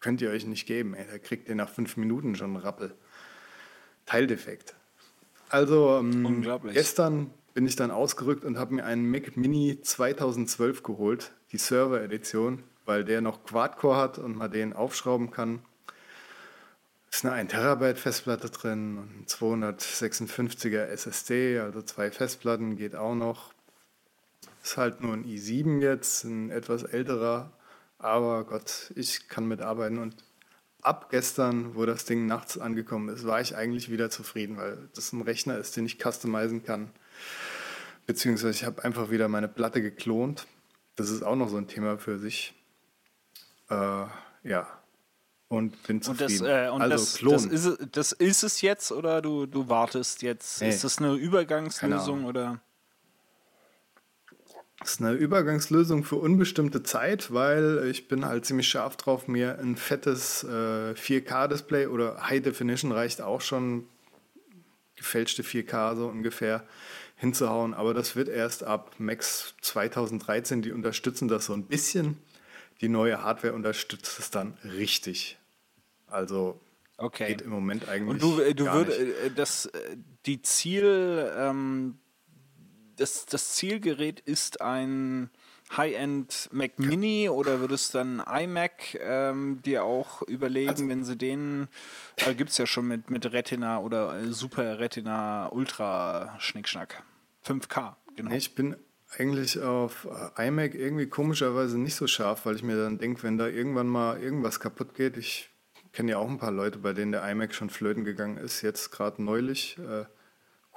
[0.00, 0.94] könnt ihr euch nicht geben.
[0.94, 2.94] Ey, da kriegt ihr nach fünf Minuten schon einen Rappel.
[4.06, 4.74] Teildefekt.
[5.52, 11.32] Also ähm, gestern bin ich dann ausgerückt und habe mir einen Mac Mini 2012 geholt,
[11.52, 15.60] die Server-Edition, weil der noch Quad-Core hat und man den aufschrauben kann
[17.12, 23.52] ist eine 1 Terabyte Festplatte drin und 256er SSD, also zwei Festplatten geht auch noch.
[24.62, 27.52] Ist halt nur ein i7 jetzt, ein etwas älterer,
[27.98, 30.16] aber Gott, ich kann mitarbeiten und
[30.82, 35.12] ab gestern, wo das Ding nachts angekommen ist, war ich eigentlich wieder zufrieden, weil das
[35.12, 36.90] ein Rechner ist, den ich customizen kann.
[38.06, 40.46] Beziehungsweise ich habe einfach wieder meine Platte geklont.
[40.96, 42.52] Das ist auch noch so ein Thema für sich.
[43.70, 44.04] Äh,
[44.44, 44.66] ja,
[45.48, 46.40] und bin zufrieden.
[46.40, 49.68] Und das, äh, und also das, das, ist, das, ist, es jetzt oder du, du
[49.68, 50.60] wartest jetzt?
[50.60, 50.70] Nee.
[50.70, 52.60] Ist das eine Übergangslösung oder?
[54.82, 59.60] Das ist eine Übergangslösung für unbestimmte Zeit, weil ich bin halt ziemlich scharf drauf, mir
[59.60, 63.86] ein fettes äh, 4K-Display oder High Definition reicht auch schon,
[64.96, 66.64] gefälschte 4K so ungefähr,
[67.14, 67.74] hinzuhauen.
[67.74, 72.18] Aber das wird erst ab Max 2013, die unterstützen das so ein bisschen.
[72.80, 75.38] Die neue Hardware unterstützt es dann richtig.
[76.08, 76.58] Also
[76.96, 77.28] okay.
[77.28, 78.10] geht im Moment eigentlich.
[78.10, 81.98] Und du, äh, du würdest äh, das äh, die Ziel ähm,
[83.02, 85.28] das, das Zielgerät ist ein
[85.76, 91.16] High-End Mac Mini oder würdest du dann iMac ähm, dir auch überlegen, also, wenn sie
[91.16, 91.66] den,
[92.16, 97.02] äh, gibt es ja schon mit, mit Retina oder äh, Super Retina Ultra Schnickschnack.
[97.44, 98.30] 5K, genau.
[98.30, 98.76] Ich bin
[99.18, 103.48] eigentlich auf iMac irgendwie komischerweise nicht so scharf, weil ich mir dann denke, wenn da
[103.48, 105.50] irgendwann mal irgendwas kaputt geht, ich
[105.92, 108.92] kenne ja auch ein paar Leute, bei denen der iMac schon flöten gegangen ist, jetzt
[108.92, 110.04] gerade neulich, äh,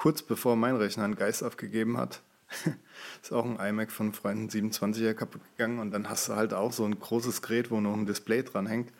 [0.05, 2.21] kurz bevor mein Rechner einen Geist aufgegeben hat.
[3.23, 6.71] ist auch ein iMac von Freunden 27er kaputt gegangen und dann hast du halt auch
[6.73, 8.93] so ein großes Gerät, wo noch ein Display dran hängt.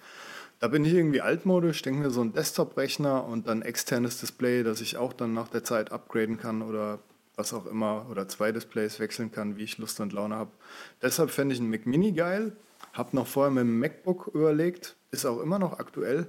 [0.58, 4.82] Da bin ich irgendwie altmodisch, denke mir so ein Desktop-Rechner und dann externes Display, das
[4.82, 6.98] ich auch dann nach der Zeit upgraden kann oder
[7.36, 10.50] was auch immer oder zwei Displays wechseln kann, wie ich Lust und Laune habe.
[11.04, 12.54] Deshalb fände ich einen Mac Mini geil.
[12.94, 16.26] Habe noch vorher mit dem MacBook überlegt, ist auch immer noch aktuell.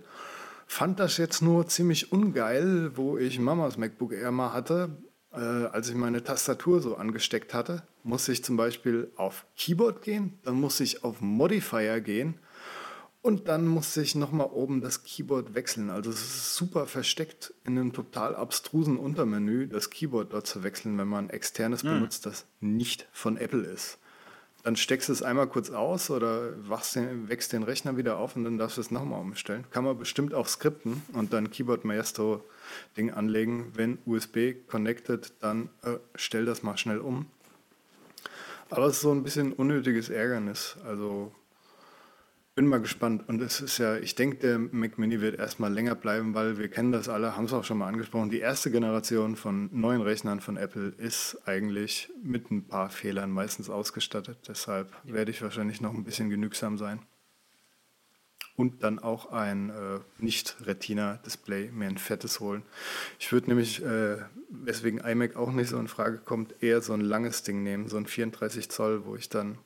[0.67, 4.91] Fand das jetzt nur ziemlich ungeil, wo ich Mamas MacBook Air mal hatte.
[5.33, 10.39] Äh, als ich meine Tastatur so angesteckt hatte, musste ich zum Beispiel auf Keyboard gehen,
[10.43, 12.41] dann musste ich auf Modifier gehen
[13.23, 15.91] und dann musste ich nochmal oben das Keyboard wechseln.
[15.91, 20.99] Also es ist super versteckt in einem total abstrusen Untermenü, das Keyboard dort zu wechseln,
[20.99, 21.91] wenn man ein externes mhm.
[21.91, 23.99] benutzt, das nicht von Apple ist
[24.67, 28.35] dann steckst du es einmal kurz aus oder wachst den, wächst den Rechner wieder auf
[28.35, 29.64] und dann darfst du es nochmal umstellen.
[29.71, 32.43] Kann man bestimmt auch skripten und dann Keyboard Maestro
[32.97, 33.71] Ding anlegen.
[33.77, 37.27] Wenn USB connected, dann äh, stell das mal schnell um.
[38.69, 40.77] Aber es ist so ein bisschen unnötiges Ärgernis.
[40.85, 41.31] Also
[42.57, 43.29] bin mal gespannt.
[43.29, 46.69] Und es ist ja, ich denke, der Mac Mini wird erstmal länger bleiben, weil wir
[46.69, 48.31] kennen das alle, haben es auch schon mal angesprochen.
[48.31, 53.69] Die erste Generation von neuen Rechnern von Apple ist eigentlich mit ein paar Fehlern meistens
[53.69, 54.39] ausgestattet.
[54.49, 57.01] Deshalb werde ich wahrscheinlich noch ein bisschen genügsam sein.
[58.57, 62.63] Und dann auch ein äh, Nicht-Retina-Display, mir ein fettes holen.
[63.19, 64.17] Ich würde nämlich, äh,
[64.49, 67.99] weswegen iMac auch nicht so in Frage kommt, eher so ein langes Ding nehmen, so
[67.99, 69.59] ein 34 Zoll, wo ich dann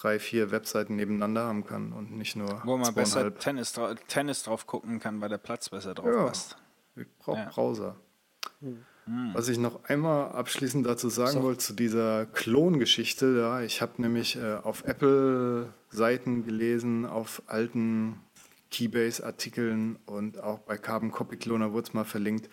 [0.00, 3.34] drei, vier Webseiten nebeneinander haben kann und nicht nur Wo man besser.
[3.34, 6.24] Tennis, dra Tennis drauf gucken kann, weil der Platz besser drauf Ja.
[6.26, 6.56] passt.
[6.96, 7.48] Ich brauche Ja.
[7.50, 7.96] Browser.
[8.60, 8.84] Hm.
[9.32, 14.36] Was ich noch einmal abschließend dazu sagen wollte, zu dieser Klongeschichte, ja, ich habe nämlich
[14.36, 18.20] äh, auf Apple-Seiten gelesen, auf alten
[18.70, 22.48] Keybase-Artikeln und auch bei Carbon Copy Cloner wurde es mal verlinkt.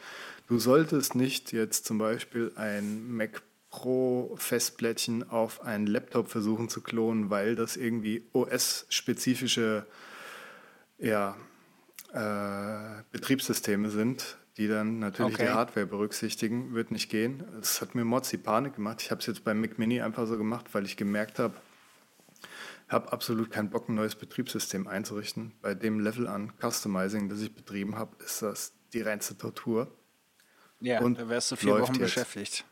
[0.48, 3.42] Du solltest nicht jetzt zum Beispiel ein Mac
[3.78, 9.86] Pro Festplättchen auf einen Laptop versuchen zu klonen, weil das irgendwie OS-spezifische
[10.98, 11.38] ja,
[12.12, 15.46] äh, Betriebssysteme sind, die dann natürlich Okay.
[15.46, 17.44] die Hardware berücksichtigen, wird nicht gehen.
[17.60, 19.04] Das hat mir Mozzi Panik gemacht.
[19.04, 21.54] Ich habe es jetzt beim Mac Mini einfach so gemacht, weil ich gemerkt habe,
[22.90, 25.52] habe absolut keinen Bock, ein neues Betriebssystem einzurichten.
[25.62, 29.92] Bei dem Level an Customizing, das ich betrieben habe, ist das die reinste Tortur.
[30.80, 32.16] Ja, Und da wärst du vier Wochen jetzt.
[32.16, 32.66] beschäftigt.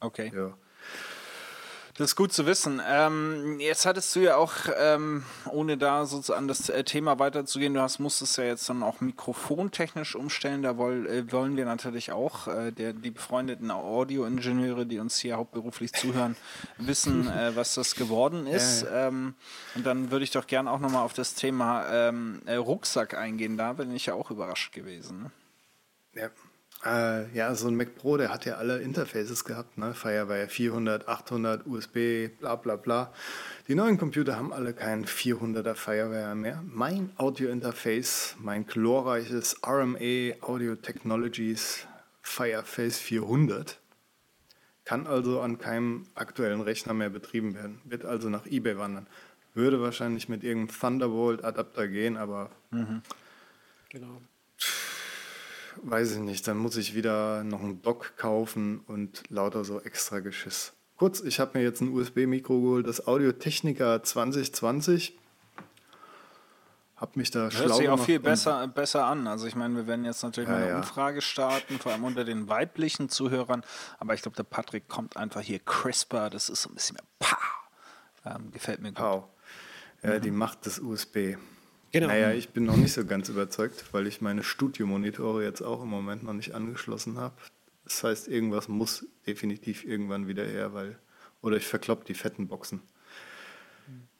[0.00, 0.32] Okay.
[0.34, 0.54] Ja.
[1.98, 2.82] Das ist gut zu wissen.
[2.86, 7.72] Ähm, jetzt hattest du ja auch, ähm, ohne da sozusagen an das äh, Thema weiterzugehen,
[7.72, 10.62] du hast, musstest ja jetzt dann auch mikrofontechnisch umstellen.
[10.62, 15.38] Da woll, äh, wollen wir natürlich auch, äh, der, die befreundeten Audioingenieure, die uns hier
[15.38, 16.36] hauptberuflich zuhören,
[16.76, 18.84] wissen, äh, was das geworden ist.
[18.92, 19.34] Ähm,
[19.74, 23.56] und dann würde ich doch gern auch nochmal auf das Thema ähm, äh, Rucksack eingehen.
[23.56, 25.22] Da bin ich ja auch überrascht gewesen.
[25.22, 25.30] Ne?
[26.12, 26.30] Ja.
[26.86, 29.92] Äh, ja, so ein Mac Pro, der hat ja alle Interfaces gehabt, ne?
[29.92, 33.12] Firewire 400, 800, USB, bla bla bla.
[33.66, 36.62] Die neuen Computer haben alle kein 400er Firewire mehr.
[36.64, 41.88] Mein Audio-Interface, mein glorreiches RMA Audio Technologies
[42.22, 43.80] Fireface 400,
[44.84, 47.80] kann also an keinem aktuellen Rechner mehr betrieben werden.
[47.84, 49.08] Wird also nach eBay wandern.
[49.54, 52.50] Würde wahrscheinlich mit irgendeinem Thunderbolt-Adapter gehen, aber
[53.90, 54.20] Genau.
[55.82, 60.20] Weiß ich nicht, dann muss ich wieder noch einen Dock kaufen und lauter so extra
[60.20, 60.72] Geschiss.
[60.96, 65.18] Kurz, ich habe mir jetzt ein USB-Mikro geholt, das Audio Technica 2020.
[66.96, 69.26] Hab mich da Hört schlau sich auch viel besser, besser an.
[69.26, 70.76] Also ich meine, wir werden jetzt natürlich Ja, mal eine ja.
[70.78, 73.62] Umfrage starten, vor allem unter den weiblichen Zuhörern.
[73.98, 76.30] Aber ich glaube, der Patrick kommt einfach hier crisper.
[76.30, 77.38] Das ist so ein bisschen mehr Pow.
[78.24, 78.96] Ähm, gefällt mir gut.
[78.96, 79.24] Pow.
[80.02, 81.36] Ja, die Macht des USB.
[81.96, 82.08] Genau.
[82.08, 85.88] Naja, ich bin noch nicht so ganz überzeugt, weil ich meine Studiomonitore jetzt auch im
[85.88, 87.34] Moment noch nicht angeschlossen habe.
[87.84, 90.98] Das heißt, irgendwas muss definitiv irgendwann wieder her, weil.
[91.40, 92.82] Oder ich verklopp die fetten Boxen.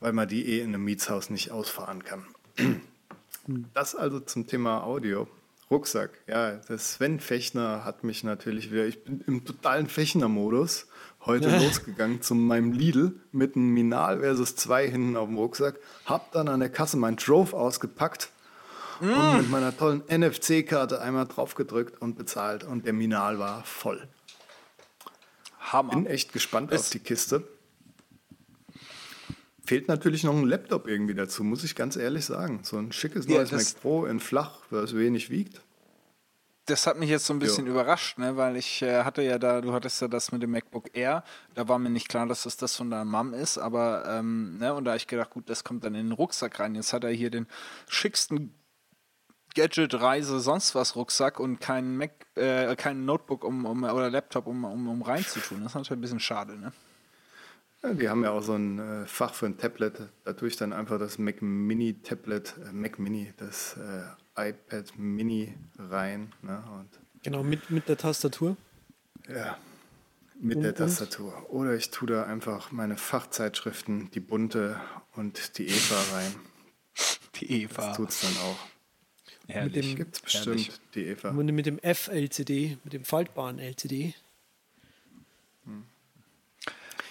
[0.00, 2.24] Weil man die eh in einem Mietshaus nicht ausfahren kann.
[3.74, 5.28] Das also zum Thema Audio.
[5.70, 10.86] Rucksack, ja, der Sven Fechner hat mich natürlich wieder, ich bin im totalen Fechner-Modus
[11.26, 16.32] heute losgegangen zu meinem Lidl mit einem Minal versus 2 hinten auf dem Rucksack, hab
[16.32, 18.30] dann an der Kasse mein Drove ausgepackt
[19.00, 24.08] und mit meiner tollen NFC-Karte einmal drauf gedrückt und bezahlt und der Minal war voll.
[25.60, 25.94] Hammer.
[25.94, 27.42] Bin echt gespannt Es- auf die Kiste.
[29.64, 32.60] Fehlt natürlich noch ein Laptop irgendwie dazu, muss ich ganz ehrlich sagen.
[32.62, 35.60] So ein schickes Ja, neues Mac Pro in flach, was wenig wiegt.
[36.66, 37.72] Das hat mich jetzt so ein bisschen Ja.
[37.72, 38.36] überrascht, ne?
[38.36, 41.22] weil ich äh, hatte ja da, du hattest ja das mit dem MacBook Air,
[41.54, 44.74] da war mir nicht klar, dass das das von deiner Mom ist, aber ähm, ne?
[44.74, 46.74] und da habe ich gedacht, gut, das kommt dann in den Rucksack rein.
[46.74, 47.46] Jetzt hat er hier den
[47.88, 48.52] schicksten
[49.54, 54.46] Gadget, Reise, sonst was Rucksack und kein Mac, äh, kein Notebook um, um, oder Laptop,
[54.46, 55.62] um, um, um reinzutun.
[55.62, 56.72] Das ist natürlich ein bisschen schade, ne?
[57.82, 60.00] Ja, die haben ja auch so ein äh, Fach für ein Tablet.
[60.24, 64.98] Da tue ich dann einfach das Mac Mini Tablet, äh, Mac Mini, das äh, iPad
[64.98, 66.32] Mini rein.
[66.42, 66.62] Ne?
[66.74, 66.88] Und
[67.22, 68.56] Genau, mit, mit der Tastatur.
[69.28, 69.56] ja,
[70.40, 70.78] mit Und- der und?
[70.78, 71.50] Tastatur.
[71.50, 74.80] Oder ich tue da einfach meine Fachzeitschriften, die bunte
[75.14, 76.34] und die Eva rein.
[77.36, 77.88] Die Eva.
[77.88, 78.58] Das tut's dann auch.
[79.48, 79.86] Herrlich.
[79.90, 80.70] dem- Gibt's bestimmt, Herrlich.
[80.94, 81.30] die Eva.
[81.30, 84.14] Und mit dem F-LCD, mit dem faltbaren LCD.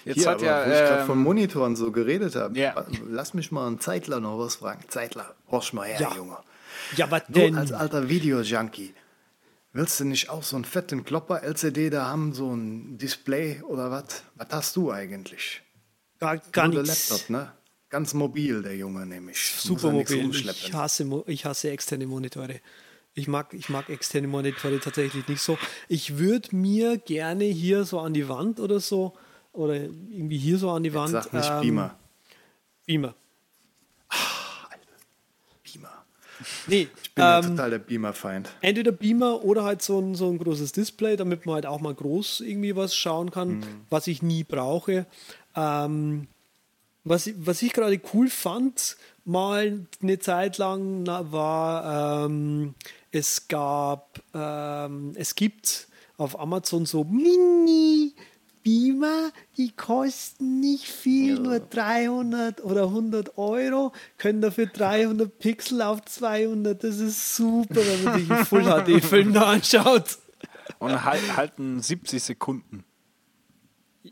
[0.06, 0.60] Jetzt Hier, hat aber, ja.
[0.66, 2.86] wo ich gerade ähm, von Monitoren so geredet habe, Ja.
[3.10, 4.84] lass mich mal einen Zeitler noch was fragen.
[4.88, 6.16] Zeitler, horch mal her, Ja.
[6.16, 6.38] Junge.
[6.96, 7.56] Ja, was Du denn?
[7.58, 8.94] als alter Video-Junkie,
[9.74, 14.24] willst du nicht auch so einen fetten Klopper-LCD da haben, so ein Display oder was?
[14.36, 15.62] Was hast du eigentlich?
[16.20, 17.10] Gar, gar Nur nichts.
[17.10, 17.52] Laptop, ne?
[17.90, 19.54] Ganz mobil, der Junge nämlich.
[19.58, 20.30] Super er mobil.
[20.36, 22.60] Ich hasse, ich hasse externe Monitore.
[23.14, 25.58] Ich mag, ich mag externe Monitore tatsächlich nicht so.
[25.88, 29.14] Ich würde mir gerne hier so an die Wand oder so,
[29.56, 31.12] oder irgendwie hier so an die Wand.
[31.12, 31.96] Sag nicht ähm, Beamer.
[32.86, 33.16] Beamer.
[35.64, 36.06] Beamer.
[36.68, 38.50] Nee, Ich bin ja ähm, total der Beamer-Feind.
[38.62, 41.94] entweder Beamer oder halt so ein, so ein großes Display, damit man halt auch mal
[41.94, 45.06] groß irgendwie was schauen kann, was ich nie brauche.
[45.56, 46.28] Ähm,
[47.04, 52.76] was, ich- was ich gerade cool fand, mal eine Zeit lang, na, war, ähm,
[53.12, 55.88] es gab, ähm, es gibt
[56.18, 58.14] auf Amazon so Mini
[58.66, 61.40] Beamer, die kosten nicht viel, ja.
[61.40, 66.84] nur 300 oder 100 Euro, können dafür 300 Pixel auf 200.
[66.84, 70.18] Das ist super, wenn man sich einen Full HD-Film anschaut.
[70.80, 72.84] Und halt, halten 70 Sekunden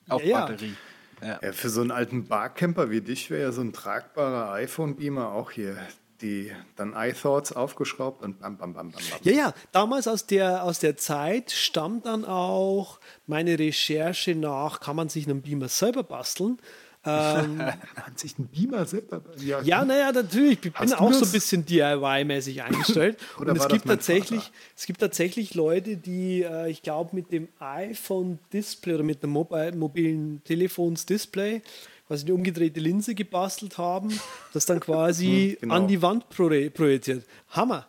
[0.08, 0.76] auf ja, Batterie.
[1.20, 1.40] Ja.
[1.42, 1.52] ja.
[1.52, 5.76] für so einen alten Barcamper wie dich wäre ja so ein tragbarer iPhone-Beamer auch hier
[6.22, 9.20] die dann iThoughts aufgeschraubt und bam, bam, bam, bam, bam.
[9.24, 14.96] Ja, ja, damals aus der, aus der Zeit stammt dann auch meine Recherche nach, kann
[14.96, 16.60] man sich einen Beamer selber basteln?
[17.06, 20.60] Ähm, man sich einen Beamer selber Ja, ja naja, natürlich.
[20.64, 21.20] Ich bin auch das?
[21.20, 23.18] so ein bisschen DIY-mäßig eingestellt.
[23.38, 28.94] und es gibt, tatsächlich, es gibt tatsächlich Leute, die, äh, ich glaube, mit dem iPhone-Display
[28.96, 31.62] oder mit einem mobilen Telefons-Display
[32.08, 34.20] quasi eine umgedrehte Linse gebastelt haben,
[34.54, 35.76] das dann quasi genau.
[35.76, 37.26] an die Wand projiziert.
[37.50, 37.88] Hammer.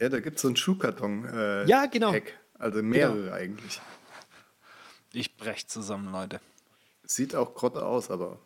[0.00, 1.24] Ja, da gibt es so einen Schuhkarton.
[1.24, 2.12] Äh, ja, genau.
[2.12, 2.38] Heck.
[2.58, 3.32] Also mehrere genau.
[3.32, 3.80] eigentlich.
[5.12, 6.40] Ich brech zusammen, Leute.
[7.04, 8.38] Sieht auch grotte aus, aber.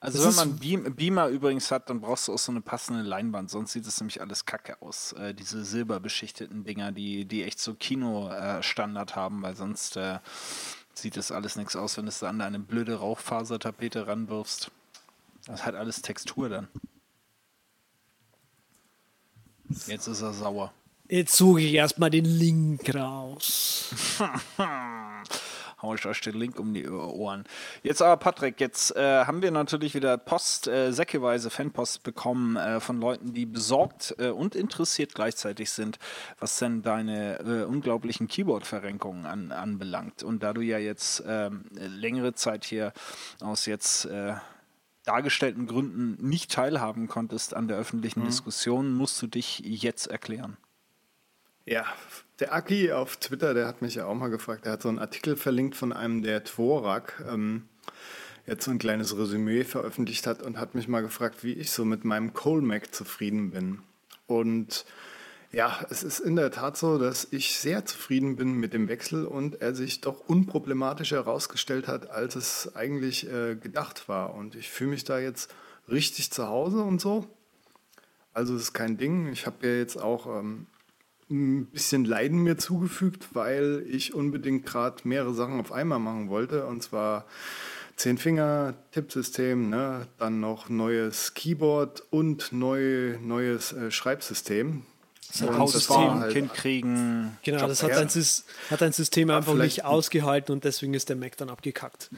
[0.00, 3.02] Also das wenn man Beam, Beamer übrigens hat, dann brauchst du auch so eine passende
[3.02, 5.12] Leinwand, sonst sieht es nämlich alles kacke aus.
[5.12, 10.18] Äh, diese silberbeschichteten Dinger, die, die echt so Kino-Standard äh, haben, weil sonst äh,
[11.00, 14.70] sieht das alles nichts aus, wenn du es da an eine blöde Rauchfasertapete ranwirfst.
[15.46, 16.68] Das hat alles Textur dann.
[19.86, 20.72] Jetzt ist er sauer.
[21.08, 23.94] Jetzt suche ich erstmal den Link raus.
[25.82, 27.44] hau ich euch den Link um die Ohren.
[27.82, 32.80] Jetzt aber, Patrick, jetzt äh, haben wir natürlich wieder Post, äh, säckeweise Fanpost bekommen äh,
[32.80, 35.98] von Leuten, die besorgt äh, und interessiert gleichzeitig sind,
[36.38, 40.22] was denn deine äh, unglaublichen Keyboard-Verrenkungen an, anbelangt.
[40.22, 42.92] Und da du ja jetzt ähm, längere Zeit hier
[43.40, 44.34] aus jetzt äh,
[45.04, 48.26] dargestellten Gründen nicht teilhaben konntest an der öffentlichen mhm.
[48.26, 50.56] Diskussion, musst du dich jetzt erklären.
[51.64, 51.84] Ja,
[52.40, 54.98] der Aki auf Twitter, der hat mich ja auch mal gefragt, der hat so einen
[54.98, 57.68] Artikel verlinkt von einem, der Tvorak ähm,
[58.46, 61.84] jetzt so ein kleines Resümee veröffentlicht hat und hat mich mal gefragt, wie ich so
[61.84, 63.82] mit meinem Colmac zufrieden bin.
[64.26, 64.86] Und
[65.52, 69.26] ja, es ist in der Tat so, dass ich sehr zufrieden bin mit dem Wechsel
[69.26, 74.34] und er sich doch unproblematisch herausgestellt hat, als es eigentlich äh, gedacht war.
[74.34, 75.52] Und ich fühle mich da jetzt
[75.88, 77.26] richtig zu Hause und so.
[78.32, 79.32] Also es ist kein Ding.
[79.32, 80.66] Ich habe ja jetzt auch ähm,
[81.30, 86.66] ein bisschen Leiden mir zugefügt, weil ich unbedingt gerade mehrere Sachen auf einmal machen wollte.
[86.66, 87.26] Und zwar
[87.96, 90.06] zehn Finger Tippsystem, ne?
[90.18, 94.84] dann noch neues Keyboard und neu, neues äh, Schreibsystem.
[95.32, 97.38] So Haussystem, halt, Kind kriegen.
[97.44, 98.08] Genau, das hat, ein,
[98.70, 102.10] hat ein System einfach nicht ausgehalten und deswegen ist der Mac dann abgekackt.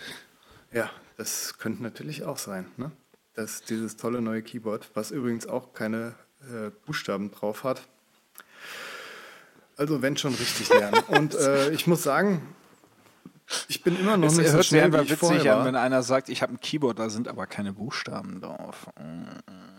[0.72, 2.66] Ja, das könnte natürlich auch sein.
[2.78, 2.90] Ne?
[3.34, 7.82] Das, dieses tolle neue Keyboard, was übrigens auch keine äh, Buchstaben drauf hat.
[9.82, 11.02] Also wenn schon richtig lernen.
[11.08, 12.40] Und äh, ich muss sagen,
[13.66, 16.28] ich bin immer noch es, nicht so schnell, sich einfach witzig an, wenn einer sagt,
[16.28, 18.86] ich habe ein Keyboard, da sind aber keine Buchstaben drauf.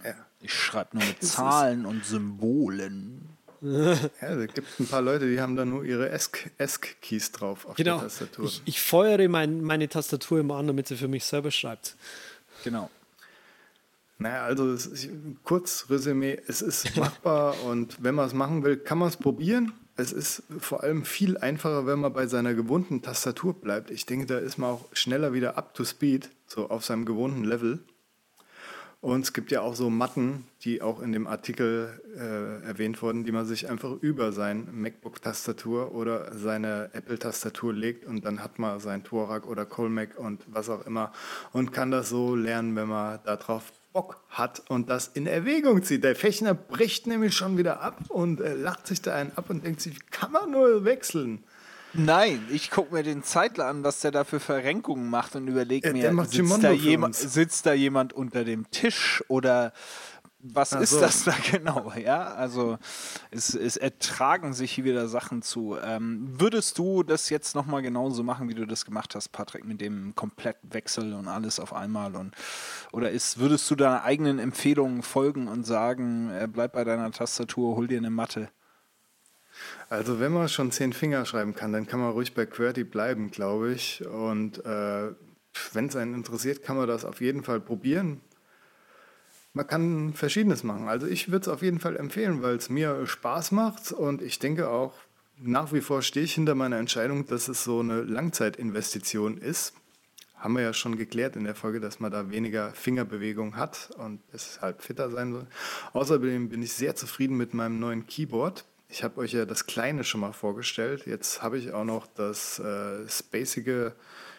[0.03, 0.13] Ja.
[0.41, 3.29] Ich schreibe nur mit Zahlen und Symbolen.
[3.61, 3.93] Ja,
[4.27, 7.99] es gibt ein paar Leute, die haben da nur ihre ESC-Keys drauf auf genau.
[7.99, 8.43] der Tastatur.
[8.43, 11.95] Ich, ich feuere mein, meine Tastatur immer an, damit sie für mich selber schreibt.
[12.65, 12.89] Genau.
[14.17, 15.07] Naja, also ist,
[15.45, 19.71] kurz Resümee, es ist machbar und wenn man es machen will, kann man es probieren
[19.95, 23.91] es ist vor allem viel einfacher, wenn man bei seiner gewohnten Tastatur bleibt.
[23.91, 27.43] Ich denke, da ist man auch schneller wieder up to speed, so auf seinem gewohnten
[27.43, 27.79] Level.
[29.01, 33.25] Und es gibt ja auch so Matten, die auch in dem Artikel äh, erwähnt wurden,
[33.25, 38.79] die man sich einfach über sein MacBook-Tastatur oder seine Apple-Tastatur legt und dann hat man
[38.79, 41.11] sein Touareg oder Colmac und was auch immer
[41.51, 46.03] und kann das so lernen, wenn man darauf Bock hat und das in Erwägung zieht.
[46.03, 49.63] Der Fechner bricht nämlich schon wieder ab und äh, lacht sich da einen ab und
[49.63, 51.43] denkt sich, wie kann man nur wechseln?
[51.93, 55.93] Nein, ich gucke mir den Zeitler an, was der da für Verrenkungen macht und überlege
[55.93, 59.73] mir, sitzt da, jemand, sitzt da jemand unter dem Tisch oder
[60.45, 61.93] was Ach ist das da genau?
[61.95, 62.77] Ja, also
[63.31, 65.77] es, es ertragen sich hier wieder Sachen zu.
[65.81, 69.79] Ähm, würdest du das jetzt nochmal genauso machen, wie du das gemacht hast, Patrick, mit
[69.79, 72.15] dem Komplettwechsel und alles auf einmal?
[72.17, 72.35] Und,
[72.91, 77.77] oder ist, würdest du deiner eigenen Empfehlungen folgen und sagen, äh, bleib bei deiner Tastatur,
[77.77, 78.49] hol dir eine Matte?
[79.87, 83.31] Also wenn man schon zehn Finger schreiben kann, dann kann man ruhig bei QWERTY bleiben,
[83.31, 84.05] glaube ich.
[84.05, 85.11] Und äh,
[85.71, 88.19] wenn es einen interessiert, kann man das auf jeden Fall probieren.
[89.55, 90.87] Man kann Verschiedenes machen.
[90.87, 94.39] Also ich würde es auf jeden Fall empfehlen, weil es mir Spaß macht und ich
[94.39, 94.93] denke auch,
[95.37, 99.73] nach wie vor stehe ich hinter meiner Entscheidung, dass es so eine Langzeitinvestition ist.
[100.35, 104.21] Haben wir ja schon geklärt in der Folge, dass man da weniger Fingerbewegung hat und
[104.33, 105.47] deshalb fitter sein soll.
[105.93, 108.65] Außerdem bin ich sehr zufrieden mit meinem neuen Keyboard.
[108.89, 111.05] Ich habe euch ja das kleine schon mal vorgestellt.
[111.05, 113.95] Jetzt habe ich auch noch das äh, spacige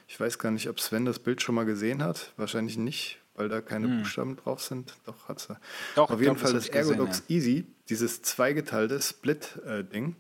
[0.09, 2.33] Ich weiß gar nicht, ob Sven das Bild schon mal gesehen hat.
[2.37, 3.99] Wahrscheinlich nicht, weil da keine hm.
[3.99, 4.97] Buchstaben drauf sind.
[5.05, 5.57] Doch, hat sie.
[5.95, 7.37] Doch, Auf jeden Fall das Ergodox gesehen, ja.
[7.37, 10.17] Easy, dieses zweigeteilte Split-Ding.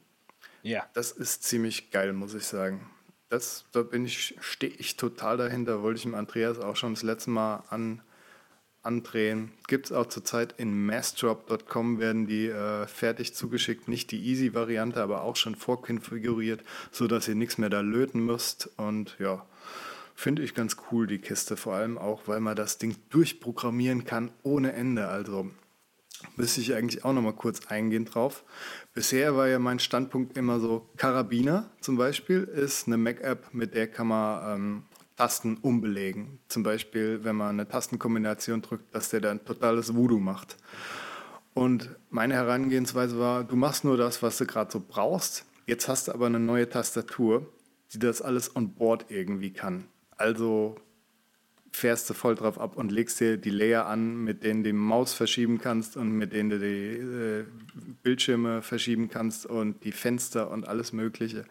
[0.62, 0.84] ja.
[0.94, 2.90] Das ist ziemlich geil, muss ich sagen.
[3.28, 5.82] Das, da bin ich, stehe ich total dahinter.
[5.82, 8.02] Wollte ich dem Andreas auch schon das letzte Mal an
[8.84, 9.52] andrehen.
[9.66, 13.88] Gibt es auch zurzeit in massdrop.com werden die äh, fertig zugeschickt.
[13.88, 16.62] Nicht die Easy-Variante, aber auch schon vorkonfiguriert,
[16.92, 18.70] sodass ihr nichts mehr da löten müsst.
[18.76, 19.44] Und ja,
[20.14, 21.56] finde ich ganz cool, die Kiste.
[21.56, 25.08] Vor allem auch, weil man das Ding durchprogrammieren kann ohne Ende.
[25.08, 25.50] Also
[26.36, 28.44] müsste ich eigentlich auch noch mal kurz eingehen drauf.
[28.94, 33.88] Bisher war ja mein Standpunkt immer so, Karabiner zum Beispiel ist eine Mac-App, mit der
[33.88, 34.82] kann man ähm,
[35.16, 36.40] Tasten umbelegen.
[36.48, 40.56] Zum Beispiel, wenn man eine Tastenkombination drückt, dass der dann totales Voodoo macht.
[41.54, 45.44] Und meine Herangehensweise war, du machst nur das, was du gerade so brauchst.
[45.66, 47.46] Jetzt hast du aber eine neue Tastatur,
[47.92, 49.84] die das alles on board irgendwie kann.
[50.16, 50.76] Also
[51.72, 54.72] fährst du voll drauf ab und legst dir die Layer an, mit denen du die
[54.72, 57.44] Maus verschieben kannst und mit denen du die äh,
[58.02, 61.44] Bildschirme verschieben kannst und die Fenster und alles Mögliche.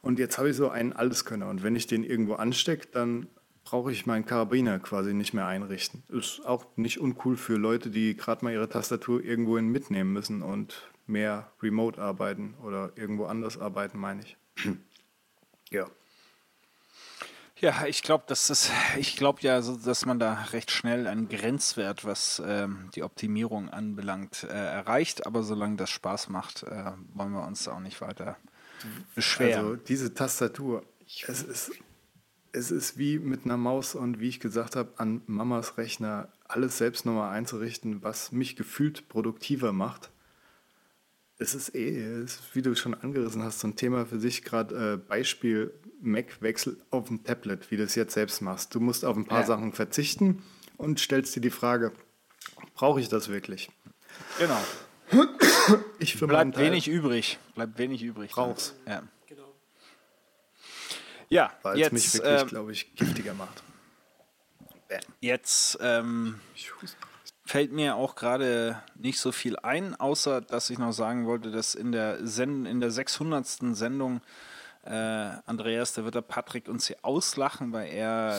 [0.00, 1.48] Und jetzt habe ich so einen Alleskönner.
[1.48, 3.26] Und wenn ich den irgendwo anstecke, dann
[3.64, 6.02] brauche ich meinen Karabiner quasi nicht mehr einrichten.
[6.08, 10.90] Ist auch nicht uncool für Leute, die gerade mal ihre Tastatur irgendwohin mitnehmen müssen und
[11.06, 14.36] mehr remote arbeiten oder irgendwo anders arbeiten, meine ich.
[15.70, 15.86] ja.
[17.56, 21.28] Ja, ich glaube, dass das, ich glaube ja, so, dass man da recht schnell einen
[21.28, 25.26] Grenzwert, was ähm, die Optimierung anbelangt, äh, erreicht.
[25.26, 28.36] Aber solange das Spaß macht, äh, wollen wir uns auch nicht weiter
[29.14, 29.64] beschweren.
[29.64, 30.84] Also diese Tastatur,
[31.28, 31.72] es ist,
[32.52, 36.78] es ist wie mit einer Maus und wie ich gesagt habe, an Mamas Rechner alles
[36.78, 40.10] selbst nochmal einzurichten, was mich gefühlt produktiver macht.
[41.38, 44.42] Es ist eh, es ist, wie du schon angerissen hast, so ein Thema für sich,
[44.42, 45.72] gerade äh, Beispiel
[46.04, 48.74] Mac-Wechsel auf ein Tablet, wie du es jetzt selbst machst.
[48.74, 49.46] Du musst auf ein paar ja.
[49.46, 50.42] Sachen verzichten
[50.76, 51.92] und stellst dir die Frage,
[52.74, 53.70] brauche ich das wirklich?
[54.38, 54.60] Genau.
[55.98, 57.38] Ich für Bleibt wenig übrig.
[57.54, 58.30] Bleibt wenig übrig.
[58.32, 58.74] Brauchst.
[58.86, 59.02] Ja.
[59.26, 59.54] Genau.
[61.28, 63.62] Ja, Weil jetzt, es mich wirklich, äh, glaube ich, giftiger macht.
[65.20, 66.38] Jetzt ähm,
[67.44, 71.74] fällt mir auch gerade nicht so viel ein, außer dass ich noch sagen wollte, dass
[71.74, 73.46] in der, Send in der 600.
[73.74, 74.20] Sendung
[74.84, 78.38] äh, Andreas, da wird der Patrick uns hier auslachen, weil er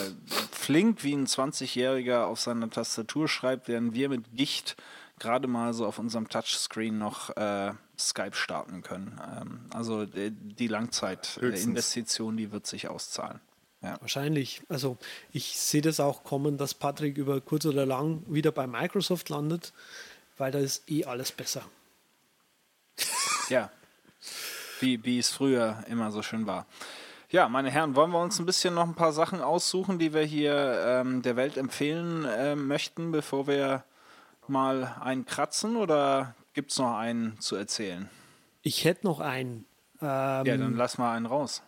[0.51, 4.75] flink wie ein 20-Jähriger auf seiner Tastatur schreibt, während wir mit Gicht
[5.19, 9.19] gerade mal so auf unserem Touchscreen noch äh, Skype starten können.
[9.39, 13.39] Ähm, also die, die Langzeitinvestition, die wird sich auszahlen.
[13.81, 13.97] Ja.
[14.01, 14.61] Wahrscheinlich.
[14.67, 14.97] Also
[15.31, 19.73] ich sehe das auch kommen, dass Patrick über kurz oder lang wieder bei Microsoft landet,
[20.37, 21.63] weil da ist eh alles besser.
[23.49, 23.69] Ja,
[24.79, 26.65] wie, wie es früher immer so schön war.
[27.29, 30.23] Ja, meine Herren, wollen wir uns ein bisschen noch ein paar Sachen aussuchen, die wir
[30.23, 30.53] hier
[30.85, 33.83] ähm, der Welt empfehlen äh, möchten, bevor wir
[34.47, 38.09] mal einen kratzen oder gibt es noch einen zu erzählen?
[38.61, 39.65] Ich hätte noch einen.
[40.01, 41.61] Ähm, ja, dann lass mal einen raus.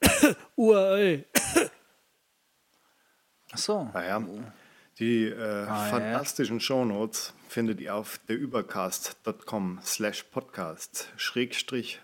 [0.56, 1.24] URL.
[3.52, 3.90] Ach so.
[3.92, 4.22] Naja,
[4.98, 6.60] die äh, ah, fantastischen ja.
[6.60, 12.00] Shownotes findet ihr auf derübercast.com slash podcast schrägstrich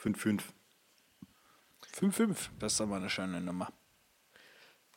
[0.00, 0.54] 55.
[1.92, 3.68] 55, das ist aber eine schöne Nummer.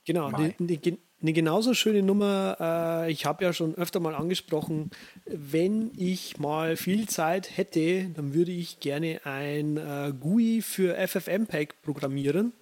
[0.05, 4.91] Genau, die, eine genauso schöne Nummer, äh, ich habe ja schon öfter mal angesprochen,
[5.25, 11.81] wenn ich mal viel Zeit hätte, dann würde ich gerne ein äh, GUI für FFmpeg
[11.81, 12.53] programmieren,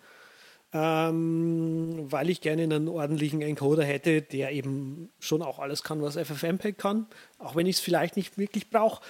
[0.73, 6.15] ähm, weil ich gerne einen ordentlichen Encoder hätte, der eben schon auch alles kann, was
[6.15, 7.07] FFmpeg kann,
[7.39, 9.01] auch wenn ich es vielleicht nicht wirklich brauche.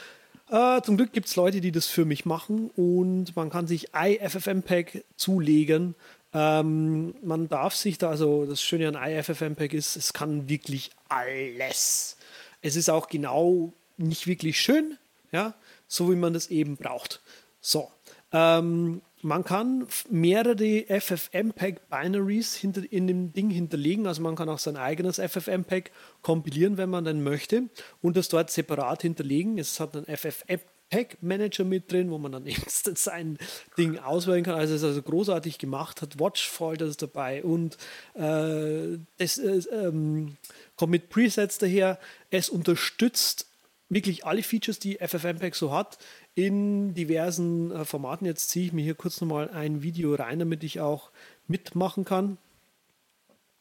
[0.52, 3.88] Äh, zum Glück gibt es Leute, die das für mich machen und man kann sich
[3.96, 5.96] iFFmpeg zulegen
[6.34, 12.18] ähm, man darf sich da, also das Schöne an IFFmpeg ist, es kann wirklich alles.
[12.62, 14.98] Es ist auch genau nicht wirklich schön,
[15.32, 15.54] ja,
[15.88, 17.22] so wie man das eben braucht.
[17.60, 17.92] So,
[18.32, 24.08] ähm, man kann mehrere FFmpeg-Binaries in dem Ding hinterlegen.
[24.08, 25.92] Also man kann auch sein eigenes FFmpeg
[26.22, 27.70] kompilieren, wenn man denn möchte,
[28.02, 29.58] und das dort separat hinterlegen.
[29.58, 30.62] Es hat einen FFmpeg
[30.92, 33.40] Pack Manager mit drin, wo man dann eben sein
[33.78, 34.56] Ding auswählen kann.
[34.56, 37.78] Also es ist also großartig gemacht, hat Watch-Folders dabei und
[38.14, 40.38] äh, es äh, ähm,
[40.76, 41.98] kommt mit Presets daher.
[42.30, 43.48] Es unterstützt
[43.92, 46.00] wirklich alle Features, die FFmpeg so hat,
[46.34, 48.26] in diversen äh, Formaten.
[48.26, 51.12] Jetzt ziehe ich mir hier kurz nochmal ein Video rein, damit ich auch
[51.48, 52.38] mitmachen kann.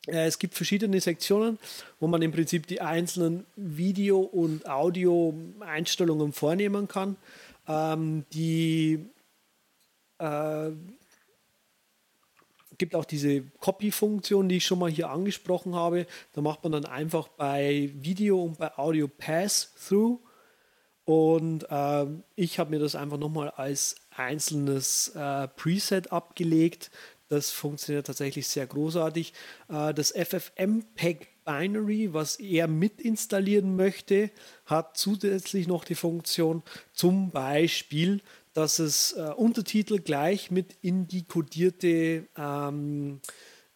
[0.06, 1.58] Äh, es gibt verschiedene Sektionen,
[1.98, 7.16] wo man im Prinzip die einzelnen Video- und Audio-Einstellungen vornehmen kann.
[7.66, 9.04] Ähm, die,
[10.18, 10.70] äh,
[12.80, 16.06] gibt auch diese Copy-Funktion, die ich schon mal hier angesprochen habe.
[16.32, 20.18] Da macht man dann einfach bei Video und bei Audio Pass-Through.
[21.04, 26.90] Und ähm, ich habe mir das einfach nochmal als einzelnes äh, Preset abgelegt.
[27.28, 29.34] Das funktioniert tatsächlich sehr großartig.
[29.68, 34.30] Äh, das FFmpeg Binary, was er mit installieren möchte,
[34.64, 36.62] hat zusätzlich noch die Funktion,
[36.92, 38.22] zum Beispiel,
[38.52, 43.20] dass es äh, Untertitel gleich mit in die kodierte ähm,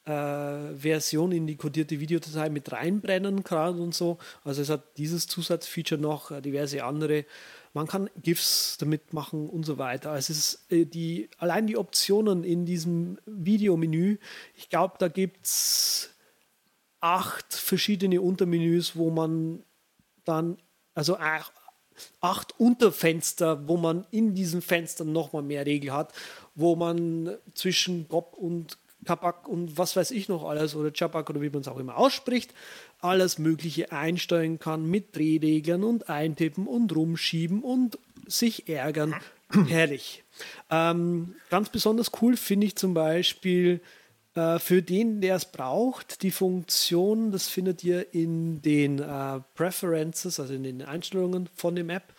[0.05, 4.18] äh, Version, in die kodierte Videodatei mit reinbrennen kann und so.
[4.43, 7.25] Also es hat dieses Zusatzfeature noch, äh, diverse andere.
[7.72, 10.11] Man kann GIFs damit machen und so weiter.
[10.11, 14.18] Also es ist äh, die, allein die Optionen in diesem Videomenü,
[14.57, 16.11] ich glaube, da gibt es
[17.01, 19.62] acht verschiedene Untermenüs, wo man
[20.25, 20.59] dann,
[20.95, 21.16] also
[22.20, 26.12] acht, Unterfenster, wo man in diesen Fenstern nochmal mehr Regel hat,
[26.55, 31.42] wo man zwischen Bob und Kabak und was weiß ich noch alles oder Chabak oder
[31.42, 32.55] wie man es auch immer ausspricht,
[33.01, 39.14] alles Mögliche einstellen kann mit Drehreglern und eintippen und rumschieben und sich ärgern.
[39.68, 40.24] Herrlich.
[40.70, 43.80] Ähm, ganz besonders cool finde ich zum Beispiel
[44.35, 50.41] äh, für den, der es braucht, die Funktion, das findet ihr in den äh, Preferences,
[50.41, 52.14] also in den Einstellungen von dem App.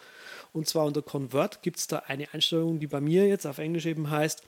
[0.54, 3.86] Und zwar unter Convert gibt es da eine Einstellung, die bei mir jetzt auf Englisch
[3.86, 4.44] eben heißt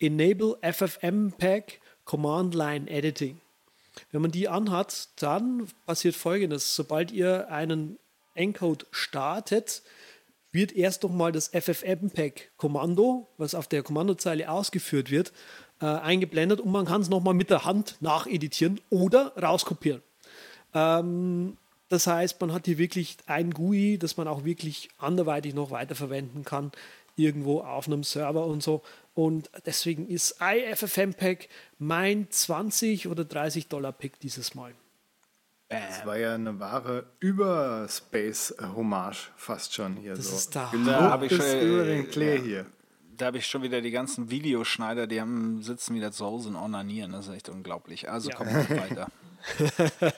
[0.00, 3.40] Enable FFmpeg Command Line Editing.
[4.10, 6.74] Wenn man die anhat, dann passiert folgendes.
[6.74, 7.98] Sobald ihr einen
[8.34, 9.82] Encode startet,
[10.54, 15.32] wird erst nochmal das FFmpeg-Kommando, was auf der Kommandozeile ausgeführt wird,
[15.80, 20.02] äh, eingeblendet und man kann es nochmal mit der Hand nacheditieren oder rauskopieren.
[20.72, 21.56] Ähm,
[21.88, 26.44] das heißt, man hat hier wirklich ein GUI, das man auch wirklich anderweitig noch weiterverwenden
[26.44, 26.72] kann,
[27.16, 28.82] irgendwo auf einem Server und so.
[29.14, 31.48] Und deswegen ist IFFmpeg
[31.78, 34.72] mein 20 oder 30 Dollar Pick dieses Mal.
[35.88, 40.14] Das war ja eine wahre Überspace-Hommage fast schon hier.
[40.14, 40.36] Das so.
[40.36, 40.72] ist da.
[40.84, 42.42] Da habe ich schon, über äh, den Klee ja.
[42.42, 42.66] hier.
[43.16, 46.56] Da habe ich schon wieder die ganzen Videoschneider, die haben, sitzen wieder zu Hause und
[46.56, 47.12] onanieren.
[47.12, 48.10] Das ist echt unglaublich.
[48.10, 48.36] Also Ja.
[48.36, 49.08] kommt noch weiter.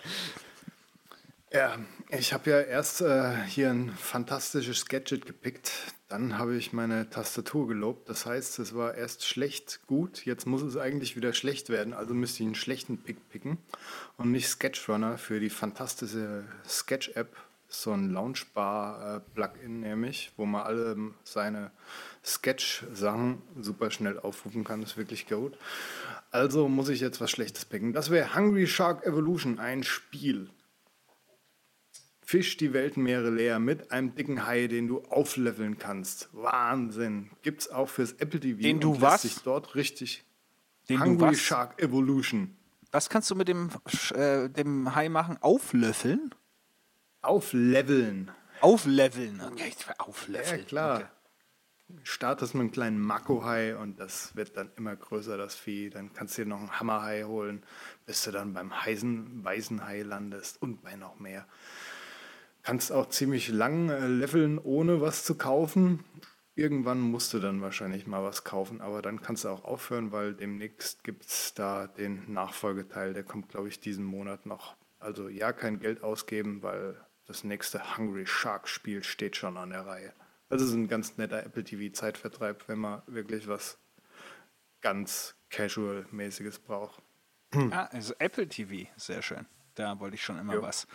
[1.52, 1.76] Ja,
[2.10, 5.70] ich habe ja erst äh, hier ein fantastisches Gadget gepickt.
[6.08, 8.08] Dann habe ich meine Tastatur gelobt.
[8.08, 10.24] Das heißt, es war erst schlecht gut.
[10.24, 11.92] Jetzt muss es eigentlich wieder schlecht werden.
[11.94, 13.58] Also müsste ich einen schlechten Pick picken
[14.16, 17.36] und nicht Sketchrunner für die fantastische Sketch-App.
[17.68, 21.72] So ein Launchbar-Plugin nämlich, wo man alle seine
[22.24, 24.82] Sketch-Sachen super schnell aufrufen kann.
[24.82, 25.58] Das ist wirklich gut.
[26.30, 27.92] Also muss ich jetzt was Schlechtes picken.
[27.92, 30.50] Das wäre Hungry Shark Evolution, ein Spiel.
[32.28, 36.28] Fisch die Weltmeere leer mit einem dicken Hai, den du aufleveln kannst.
[36.32, 37.30] Wahnsinn.
[37.42, 38.60] Gibt's auch fürs Apple TV.
[38.62, 39.22] Den du was?
[39.22, 40.24] sich dort richtig.
[40.88, 41.38] Den du Hungry was?
[41.40, 42.56] Shark Evolution.
[42.90, 43.70] Was kannst du mit dem,
[44.12, 45.38] äh, dem Hai machen?
[45.40, 46.34] Auflöffeln?
[47.22, 48.32] Aufleveln.
[48.60, 49.40] Aufleveln.
[49.52, 50.66] Okay, Ja, auflöffeln.
[50.66, 50.96] klar.
[50.96, 51.06] Okay.
[52.02, 55.90] Startest mit einem kleinen Mako-Hai und das wird dann immer größer, das Vieh.
[55.90, 57.62] Dann kannst du dir noch einen Hammerhai holen,
[58.04, 61.46] bis du dann beim Heisen, Weißenhai landest und bei noch mehr.
[62.66, 66.02] Kannst auch ziemlich lang äh, leveln, ohne was zu kaufen.
[66.56, 70.34] Irgendwann musst du dann wahrscheinlich mal was kaufen, aber dann kannst du auch aufhören, weil
[70.34, 74.74] demnächst gibt es da den Nachfolgeteil, der kommt, glaube ich, diesen Monat noch.
[74.98, 79.86] Also ja, kein Geld ausgeben, weil das nächste Hungry Shark Spiel steht schon an der
[79.86, 80.12] Reihe.
[80.48, 83.78] Also es ist ein ganz netter Apple TV Zeitvertreib, wenn man wirklich was
[84.80, 87.00] ganz Casual-mäßiges braucht.
[87.70, 89.46] Ah, also Apple TV, sehr schön.
[89.76, 90.62] Da wollte ich schon immer Jo.
[90.62, 90.88] was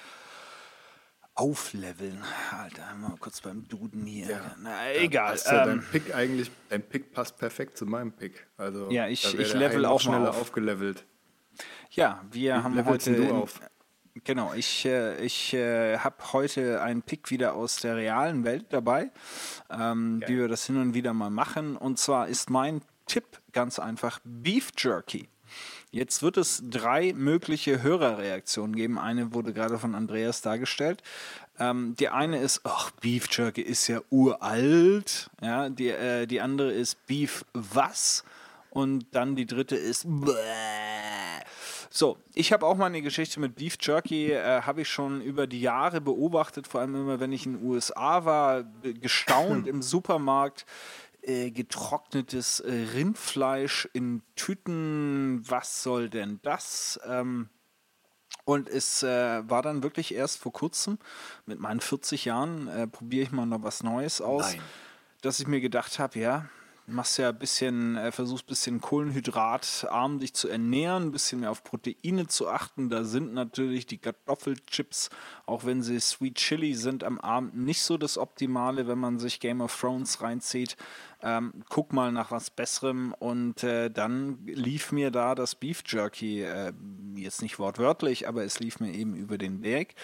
[1.36, 2.22] aufleveln.
[2.52, 4.30] Alter, mal kurz beim Duden hier.
[4.30, 4.56] Ja.
[4.60, 5.38] Na, egal.
[5.46, 8.48] Ja Ähm, dein Pick eigentlich, dein Pick passt perfekt zu meinem Pick.
[8.58, 10.42] Also Ja, ich- ich level auch mal schneller auf.
[10.42, 11.06] aufgelevelt.
[11.92, 13.14] ja, wir Wie haben heute.
[13.16, 13.60] du auf?
[14.26, 19.10] Genau, ich, äh, ich äh, habe heute einen Pick wieder aus der realen Welt dabei,
[19.70, 21.78] ähm, wie wir das hin und wieder mal machen.
[21.78, 25.30] Und zwar ist mein Tipp ganz einfach Beef Jerky.
[25.94, 28.98] Jetzt wird es drei mögliche Hörerreaktionen geben.
[28.98, 31.04] Eine wurde gerade von Andreas dargestellt.
[31.60, 35.30] Ähm, die eine ist, ach, Beef Jerky ist ja uralt.
[35.42, 38.24] Ja, die, äh, die andere ist Beef was?
[38.70, 40.32] Und dann die dritte ist Bäh.
[41.90, 45.46] So, ich habe auch mal eine Geschichte mit Beef Jerky, äh, habe ich schon über
[45.46, 48.64] die Jahre beobachtet, vor allem immer, wenn ich in den USA war,
[49.02, 50.66] gestaunt im Supermarkt.
[51.24, 57.00] Äh, getrocknetes äh, Rindfleisch in Tüten, was soll denn das?
[57.06, 57.50] Ähm,
[58.44, 60.98] und es äh, war dann wirklich erst vor kurzem,
[61.46, 64.62] mit meinen 40 Jahren, äh, probiere ich mal noch was Neues aus, Nein.
[65.22, 66.50] dass ich mir gedacht habe, ja,
[66.88, 71.52] machst ja ein bisschen, äh, versuchst ein bisschen kohlenhydratarm dich zu ernähren, ein bisschen mehr
[71.52, 72.90] auf Proteine zu achten.
[72.90, 75.10] Da sind natürlich die Kartoffelchips,
[75.46, 79.40] auch wenn sie Sweet Chili sind, am Abend nicht so das Optimale, wenn man sich
[79.40, 80.76] Game of Thrones reinzieht.
[81.24, 86.42] Ähm, guck mal nach was Besserem und äh, dann lief mir da das Beef Jerky,
[86.42, 86.74] äh,
[87.16, 89.96] jetzt nicht wortwörtlich, aber es lief mir eben über den Weg.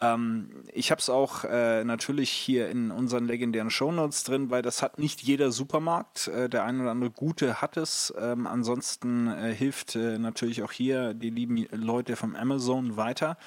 [0.00, 4.82] Ähm, ich habe es auch äh, natürlich hier in unseren legendären Shownotes drin, weil das
[4.82, 6.28] hat nicht jeder Supermarkt.
[6.28, 8.12] Äh, der eine oder andere gute hat es.
[8.18, 13.38] Ähm, ansonsten äh, hilft äh, natürlich auch hier die lieben Leute vom Amazon weiter.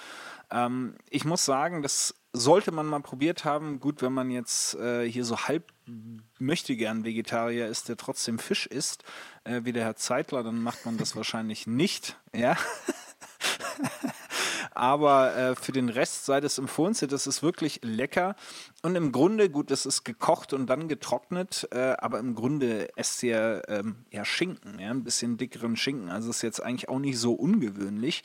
[0.51, 3.79] Ähm, ich muss sagen, das sollte man mal probiert haben.
[3.79, 5.71] Gut, wenn man jetzt äh, hier so halb
[6.39, 9.03] möchte gern Vegetarier ist, der trotzdem Fisch isst,
[9.43, 12.17] äh, wie der Herr Zeitler, dann macht man das wahrscheinlich nicht.
[12.35, 12.57] Ja.
[14.75, 16.95] Aber äh, für den Rest sei das empfohlen.
[17.09, 18.35] Das ist wirklich lecker.
[18.81, 23.21] Und im Grunde, gut, das ist gekocht und dann getrocknet, äh, aber im Grunde esst
[23.23, 26.09] ihr ähm, ja Schinken, ja, ein bisschen dickeren Schinken.
[26.09, 28.23] Also ist jetzt eigentlich auch nicht so ungewöhnlich.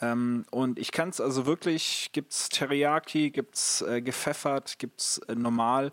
[0.00, 5.00] Ähm, und ich kann es also wirklich, gibt es Teriyaki, gibt es äh, gepfeffert, gibt
[5.00, 5.90] es äh, normal.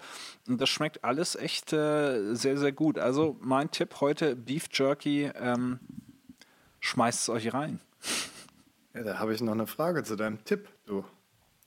[0.47, 2.99] Und das schmeckt alles echt äh, sehr, sehr gut.
[2.99, 5.79] Also mein Tipp heute, Beef Jerky, ähm,
[6.81, 7.79] schmeißt es euch rein.
[8.93, 11.03] Ja, da habe ich noch eine Frage zu deinem Tipp, du.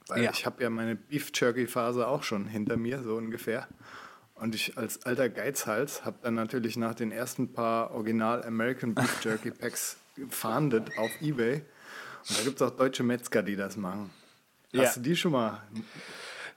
[0.07, 0.31] Weil ja.
[0.31, 3.67] ich habe ja meine Beef Jerky Phase auch schon hinter mir, so ungefähr.
[4.35, 9.23] Und ich als alter Geizhals habe dann natürlich nach den ersten paar Original American Beef
[9.23, 11.63] Jerky Packs gefahndet auf Ebay
[12.29, 14.09] da gibt es auch deutsche Metzger, die das machen.
[14.73, 15.01] Hast ja.
[15.01, 15.61] du die schon mal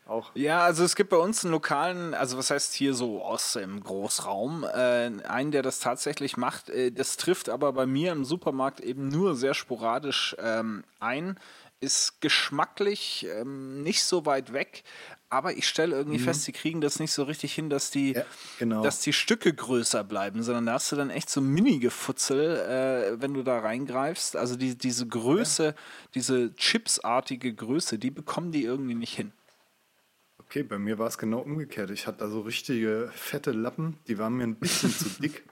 [0.06, 0.30] auch?
[0.34, 3.82] Ja, also es gibt bei uns einen lokalen, also was heißt hier so aus dem
[3.82, 6.68] Großraum, äh, einen, der das tatsächlich macht.
[6.70, 11.38] Äh, das trifft aber bei mir im Supermarkt eben nur sehr sporadisch ähm, ein
[11.82, 14.84] ist geschmacklich ähm, nicht so weit weg,
[15.28, 16.24] aber ich stelle irgendwie mhm.
[16.24, 18.24] fest, sie kriegen das nicht so richtig hin, dass die, ja,
[18.58, 18.82] genau.
[18.82, 23.34] dass die Stücke größer bleiben, sondern da hast du dann echt so Mini-Gefutzel, äh, wenn
[23.34, 24.36] du da reingreifst.
[24.36, 25.74] Also die, diese Größe, ja.
[26.14, 29.32] diese chipsartige Größe, die bekommen die irgendwie nicht hin.
[30.38, 31.90] Okay, bei mir war es genau umgekehrt.
[31.90, 35.44] Ich hatte da so richtige fette Lappen, die waren mir ein bisschen zu dick.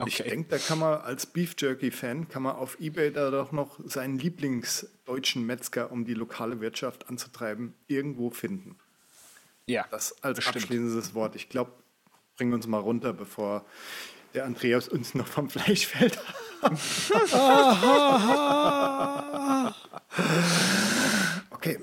[0.00, 0.08] Okay.
[0.08, 3.78] Ich denke, da kann man als Beef Jerky-Fan, kann man auf Ebay da doch noch
[3.84, 8.76] seinen Lieblingsdeutschen Metzger, um die lokale Wirtschaft anzutreiben, irgendwo finden.
[9.66, 9.86] Ja.
[9.90, 10.64] Das als bestimmt.
[10.64, 11.36] abschließendes Wort.
[11.36, 11.72] Ich glaube,
[12.36, 13.66] bringen wir uns mal runter, bevor
[14.32, 16.18] der Andreas uns noch vom Fleisch fällt.
[21.50, 21.78] okay.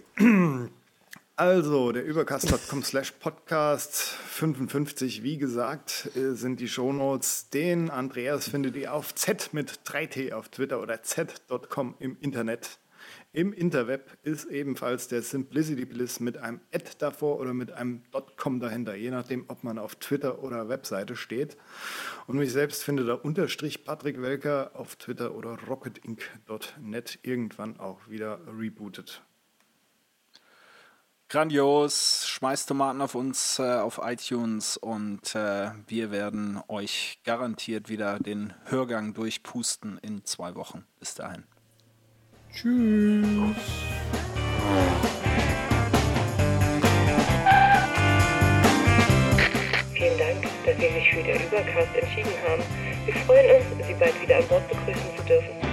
[1.40, 7.52] Also, der übercast.com slash podcast 55, wie gesagt, äh, sind die Shownotes.
[7.52, 12.80] Den Andreas findet ihr auf Z mit 3T auf Twitter oder Z.com im Internet.
[13.34, 18.02] Im Interweb ist ebenfalls der Simplicity Bliss mit einem Ad davor oder mit einem
[18.36, 21.56] .com dahinter, je nachdem, ob man auf Twitter oder Webseite steht.
[22.26, 28.40] Und mich selbst findet er unterstrich Patrick Welker auf Twitter oder rocketinc.net irgendwann auch wieder
[28.48, 29.22] rebootet.
[31.30, 38.18] Grandios, schmeißt Tomaten auf uns äh, auf iTunes und äh, wir werden euch garantiert wieder
[38.18, 40.86] den Hörgang durchpusten in zwei Wochen.
[41.02, 41.44] Bis dahin.
[42.54, 43.26] Tschüss.
[49.94, 52.64] Vielen Dank, dass Sie sich für den Übercast entschieden haben.
[53.06, 55.67] Wir freuen uns, Sie bald wieder an Bord begrüßen